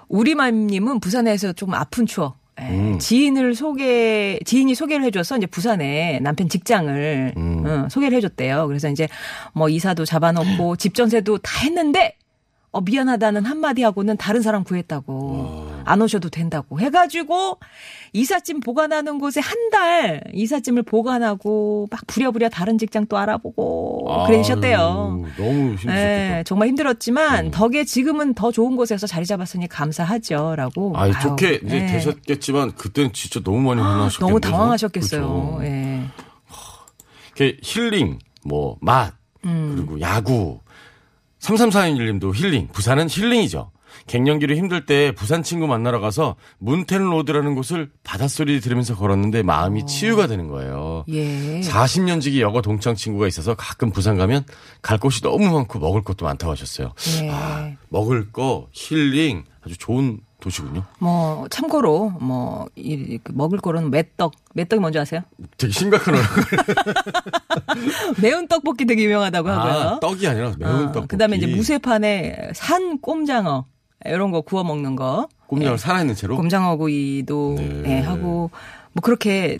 우리맘님은 0.08 1.02
부산에서 1.02 1.54
조금 1.54 1.74
아픈 1.74 2.06
추억. 2.06 2.38
예. 2.60 2.64
음. 2.70 3.00
지인을 3.00 3.56
소개, 3.56 4.40
지인이 4.46 4.74
소개를 4.76 5.06
해줘서 5.06 5.38
이제 5.38 5.46
부산에 5.46 6.20
남편 6.22 6.50
직장을 6.50 7.34
음. 7.38 7.66
어, 7.66 7.88
소개를 7.90 8.18
해줬대요. 8.18 8.68
그래서 8.68 8.90
이제 8.90 9.08
뭐 9.54 9.70
이사도 9.70 10.06
잡아놓고 10.06 10.76
집 10.78 10.96
전세도 10.96 11.40
다 11.40 11.60
했는데 11.64 12.16
어, 12.72 12.82
미안하다는 12.82 13.46
한마디 13.46 13.84
하고는 13.84 14.18
다른 14.18 14.42
사람 14.42 14.64
구했다고. 14.64 15.77
안 15.88 16.02
오셔도 16.02 16.30
된다고. 16.30 16.80
해가지고 16.80 17.60
이삿짐 18.14 18.60
보관하는 18.62 19.20
곳에 19.20 19.40
한 19.42 19.58
달 19.70 20.24
이삿짐을 20.34 20.84
보관하고 20.84 21.88
막 21.92 22.00
부랴부랴 22.08 22.48
다른 22.50 22.78
직장 22.78 23.06
또 23.08 23.18
알아보고 23.18 24.26
그러셨대요. 24.28 25.26
너무 25.38 25.60
힘드셨겠다. 25.72 25.94
네, 25.94 26.44
정말 26.46 26.70
힘들었지만 26.70 27.48
음. 27.48 27.52
덕에 27.52 27.84
지금은 27.84 28.34
더 28.34 28.52
좋은 28.54 28.78
곳에서 28.78 29.08
자리 29.08 29.26
잡았으니 29.26 29.68
감사하죠라고. 29.68 30.94
아유, 30.96 31.12
좋게 31.22 31.62
이제 31.66 31.80
네. 31.80 31.86
되셨겠지만 31.88 32.76
그때는 32.76 33.12
진짜 33.12 33.42
너무 33.44 33.60
많이 33.60 33.82
혼나셨겠네요. 33.82 34.28
너무 34.30 34.40
당황하셨겠어요. 34.40 35.22
그렇죠. 35.58 35.60
예. 35.66 36.04
이렇게 37.36 37.58
힐링, 37.62 38.20
뭐, 38.46 38.78
맛, 38.82 39.14
음. 39.46 39.74
그리고 39.76 40.00
야구. 40.02 40.60
3341님도 41.40 42.34
힐링. 42.34 42.68
부산은 42.72 43.10
힐링이죠. 43.10 43.72
갱년기로 44.08 44.56
힘들 44.56 44.86
때 44.86 45.12
부산 45.12 45.44
친구 45.44 45.68
만나러 45.68 46.00
가서 46.00 46.36
문텐로드라는 46.60 47.56
곳을 47.56 47.92
바닷소리 48.04 48.60
들으면서 48.62 48.96
걸었는데 48.96 49.44
마음이 49.44 49.86
치유가 49.86 50.28
되는 50.28 50.48
거예요. 50.48 51.04
예. 51.10 51.60
40년 51.62 52.22
지기 52.22 52.42
여고 52.42 52.62
동창 52.62 52.96
친구가 52.96 53.28
있어서 53.28 53.54
가끔 53.56 53.92
부산 53.92 54.18
가면 54.18 54.46
갈 54.82 54.98
곳이 54.98 55.22
너무 55.22 55.52
많고 55.52 55.80
먹을 55.80 56.04
것도 56.04 56.26
많다고 56.26 56.52
하셨어요. 56.54 56.94
예. 57.24 57.30
아, 57.30 57.72
먹을 57.90 58.32
거, 58.32 58.68
힐링 58.72 59.44
아주 59.64 59.78
좋은 59.78 60.20
도시군요. 60.40 60.84
뭐 61.00 61.48
참고로 61.50 62.12
뭐 62.22 62.68
이, 62.76 63.18
그 63.24 63.32
먹을 63.36 63.58
거로는 63.58 63.90
매떡, 63.90 64.34
매떡이 64.54 64.80
뭔지 64.80 65.00
아세요? 65.00 65.22
되게 65.58 65.74
심각한 65.74 66.14
얼굴. 66.16 66.44
매운 68.22 68.48
떡볶이 68.48 68.86
되게 68.86 69.04
유명하다고 69.04 69.50
하고요. 69.50 69.74
아, 69.74 70.00
떡이 70.00 70.28
아니라 70.28 70.54
매운 70.58 70.90
어, 70.90 70.92
떡. 70.92 71.08
그다음에 71.08 71.38
이제 71.38 71.48
무쇠판에 71.48 72.52
산 72.54 73.00
꼼장어 73.02 73.66
이런 74.06 74.32
거 74.32 74.42
구워 74.42 74.64
먹는 74.64 74.96
거. 74.96 75.28
꼼장을 75.48 75.78
살아있는 75.78 76.16
채로. 76.16 76.36
꼼장어 76.36 76.76
구이도 76.78 77.56
네. 77.58 77.84
예, 77.86 78.00
하고 78.02 78.52
뭐 78.94 79.02
그렇게 79.02 79.58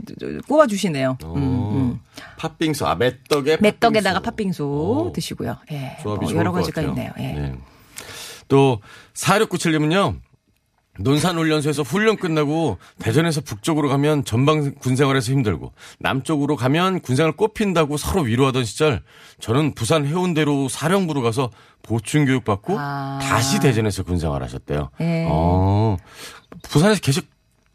구워 0.48 0.68
주시네요. 0.68 1.18
어, 1.24 1.34
음, 1.36 1.42
음. 1.42 2.00
팥빙수, 2.38 2.86
아, 2.86 2.96
맷떡에 2.96 3.58
매떡에다가 3.62 4.20
팥빙수 4.22 4.64
오, 4.66 5.12
드시고요. 5.14 5.58
예. 5.72 5.98
조합이 6.02 6.26
뭐 6.26 6.36
여러 6.36 6.52
것 6.52 6.60
가지가. 6.60 6.82
있네요. 6.82 7.12
예. 7.20 7.34
네. 7.34 7.56
또 8.48 8.80
4697님은요. 9.14 10.16
논산훈련소에서 11.00 11.84
훈련 11.84 12.18
끝나고 12.18 12.78
대전에서 13.00 13.42
북쪽으로 13.42 13.90
가면 13.90 14.26
전방 14.26 14.76
군생활에서 14.76 15.32
힘들고 15.32 15.72
남쪽으로 16.00 16.56
가면 16.56 17.02
군생활 17.02 17.34
꼽힌다고 17.34 17.98
서로 17.98 18.22
위로하던 18.22 18.66
시절 18.66 19.02
저는 19.40 19.74
부산 19.74 20.06
해운대로 20.06 20.70
사령부로 20.70 21.22
가서 21.22 21.50
보충 21.84 22.26
교육 22.26 22.44
받고 22.44 22.76
아. 22.78 23.20
다시 23.22 23.60
대전에서 23.60 24.04
군생활 24.04 24.44
하셨대요. 24.44 24.90
예. 25.02 25.26
어, 25.30 25.98
부산에서 26.64 27.00
계속 27.02 27.26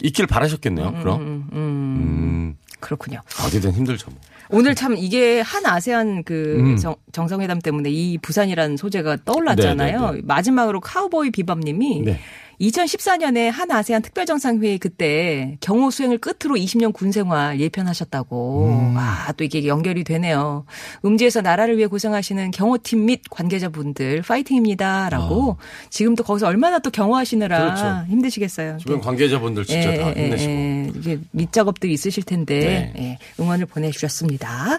있길 0.03 0.27
바라셨겠네요. 0.27 0.95
그럼 1.01 1.21
음, 1.21 1.49
음, 1.53 1.57
음, 1.57 2.57
그렇군요. 2.81 3.21
어디든 3.47 3.73
힘들죠. 3.73 4.11
뭐. 4.11 4.21
오늘 4.51 4.75
참 4.75 4.97
이게 4.97 5.41
한 5.41 5.65
아세안 5.65 6.25
그 6.25 6.57
음. 6.59 6.77
정, 6.77 6.97
정상회담 7.13 7.61
때문에 7.61 7.89
이 7.91 8.19
부산이라는 8.19 8.77
소재가 8.77 9.19
떠올랐잖아요. 9.25 10.01
네, 10.11 10.17
네, 10.17 10.21
마지막으로 10.25 10.81
카우보이 10.81 11.31
비밥님이 11.31 12.03
네. 12.03 12.21
2014년에 12.63 13.51
한 13.51 13.71
아세안 13.71 14.03
특별정상회의 14.03 14.79
그때 14.79 15.59
경호 15.61 15.91
수행을 15.91 16.19
끝으로 16.19 16.57
20년 16.57 16.93
군생활 16.93 17.61
예편하셨다고. 17.61 18.67
음. 18.69 18.95
아, 18.97 19.33
또 19.37 19.43
이게 19.43 19.67
연결이 19.67 20.05
되네요. 20.05 20.65
음지에서 21.05 21.41
나라를 21.41 21.77
위해 21.77 21.89
고생하시는 21.89 22.53
경호팀 22.53 23.07
및 23.07 23.23
관계자분들 23.31 24.23
파이팅입니다 24.23 25.11
라고 25.11 25.57
지금도 25.91 26.23
거기서 26.23 26.47
얼마나 26.47 26.79
또 26.79 26.91
경호하시느라 26.91 27.57
아. 27.57 27.65
그렇죠. 27.65 28.11
힘드시겠어요. 28.11 28.79
주변 28.79 29.01
관계자분들 29.01 29.65
진짜 29.65 29.95
다 29.97 30.13
힘내시고. 30.13 30.53
예, 30.53 30.93
이게 30.97 31.19
밑작업들이 31.33 31.93
있으실 31.93 32.23
텐데 32.23 32.93
네. 32.95 33.03
예, 33.03 33.43
응원을 33.43 33.67
보내주셨습니다. 33.67 34.79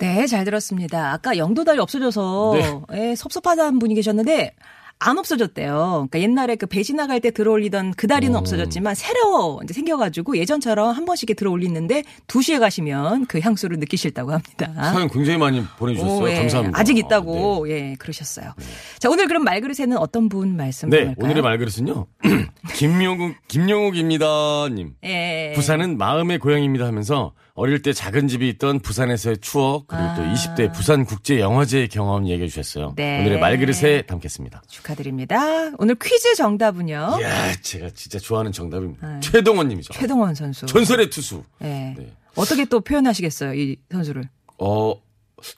네, 0.00 0.26
잘 0.26 0.44
들었습니다. 0.44 1.12
아까 1.12 1.36
영도달이 1.36 1.78
없어져서 1.78 2.84
네. 2.90 3.10
예, 3.10 3.14
섭섭하다는 3.14 3.78
분이 3.78 3.94
계셨는데 3.94 4.52
안 4.98 5.18
없어졌대요. 5.18 6.06
그러니까 6.10 6.20
옛날에 6.20 6.56
그 6.56 6.66
배 6.66 6.82
지나갈 6.82 7.20
때 7.20 7.30
들어올리던 7.30 7.92
그 7.96 8.06
다리는 8.06 8.34
음. 8.34 8.38
없어졌지만 8.38 8.94
새로 8.94 9.60
이제 9.62 9.74
생겨가지고 9.74 10.36
예전처럼 10.38 10.90
한 10.94 11.04
번씩 11.04 11.36
들어올리는데 11.36 12.02
2시에 12.26 12.58
가시면 12.58 13.26
그 13.26 13.38
향수를 13.40 13.78
느끼실다고 13.78 14.32
합니다. 14.32 14.72
사연 14.92 15.08
굉장히 15.08 15.38
많이 15.38 15.62
보내주셨어요. 15.78 16.22
오, 16.22 16.28
예. 16.30 16.34
감사합니다. 16.36 16.78
아직 16.80 16.94
네. 16.94 17.00
있다고 17.00 17.68
예 17.70 17.94
그러셨어요. 17.98 18.54
자 18.98 19.10
오늘 19.10 19.26
그럼 19.28 19.44
말그릇에는 19.44 19.96
어떤 19.98 20.28
분 20.28 20.56
말씀 20.56 20.90
네, 20.90 20.98
할까요? 20.98 21.14
오늘의 21.18 21.42
말그릇은요. 21.42 22.06
김용욱, 22.74 23.34
김용욱입니다.님. 23.48 24.94
예. 25.04 25.52
부산은 25.54 25.98
마음의 25.98 26.38
고향입니다 26.38 26.86
하면서 26.86 27.32
어릴 27.56 27.82
때 27.82 27.92
작은 27.92 28.26
집이 28.26 28.48
있던 28.50 28.80
부산에서의 28.80 29.38
추억 29.38 29.86
그리고 29.86 30.04
또 30.16 30.22
아. 30.22 30.32
20대 30.32 30.72
부산 30.72 31.04
국제 31.04 31.38
영화제 31.38 31.86
경험 31.86 32.26
얘기해 32.26 32.48
주셨어요. 32.48 32.94
네. 32.96 33.20
오늘의 33.20 33.38
말그릇에 33.38 34.02
담겠습니다. 34.02 34.62
축하드립니다. 34.68 35.70
오늘 35.78 35.94
퀴즈 35.94 36.34
정답은요. 36.34 37.18
이야, 37.20 37.52
제가 37.60 37.90
진짜 37.90 38.18
좋아하는 38.18 38.50
정답입니다. 38.50 39.06
네. 39.06 39.20
최동원 39.20 39.68
님이죠. 39.68 39.92
최동원 39.92 40.34
선수. 40.34 40.66
전설의 40.66 41.10
투수. 41.10 41.44
예. 41.62 41.94
네. 41.96 42.12
어떻게 42.34 42.64
또 42.64 42.80
표현하시겠어요 42.80 43.54
이 43.54 43.76
선수를? 43.88 44.28
어, 44.58 44.94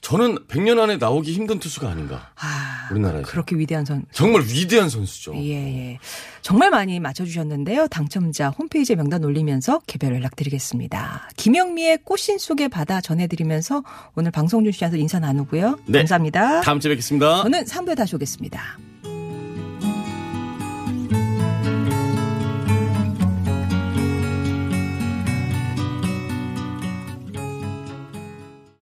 저는 0.01 0.39
100년 0.47 0.79
안에 0.79 0.97
나오기 0.97 1.33
힘든 1.33 1.59
투수가 1.59 1.89
아닌가. 1.89 2.31
아, 2.35 2.89
우리나라에서. 2.91 3.27
그렇게 3.27 3.55
위대한 3.55 3.85
선. 3.85 4.05
정말 4.11 4.41
위대한 4.41 4.89
선수죠. 4.89 5.33
예, 5.35 5.51
예. 5.93 5.99
정말 6.41 6.69
많이 6.71 6.99
맞춰주셨는데요. 6.99 7.87
당첨자 7.87 8.49
홈페이지에 8.49 8.95
명단 8.95 9.23
올리면서 9.23 9.79
개별 9.87 10.15
연락드리겠습니다. 10.15 11.29
김영미의 11.37 11.99
꽃신 12.03 12.37
속의 12.37 12.69
바다 12.69 13.01
전해드리면서 13.01 13.83
오늘 14.15 14.31
방송준 14.31 14.71
씨와서 14.71 14.97
인사 14.97 15.19
나누고요. 15.19 15.79
네. 15.85 15.99
감사합니다. 15.99 16.61
다음 16.61 16.79
주에 16.79 16.89
뵙겠습니다. 16.89 17.43
저는 17.43 17.65
3부에 17.65 17.95
다시 17.95 18.15
오겠습니다. 18.15 18.77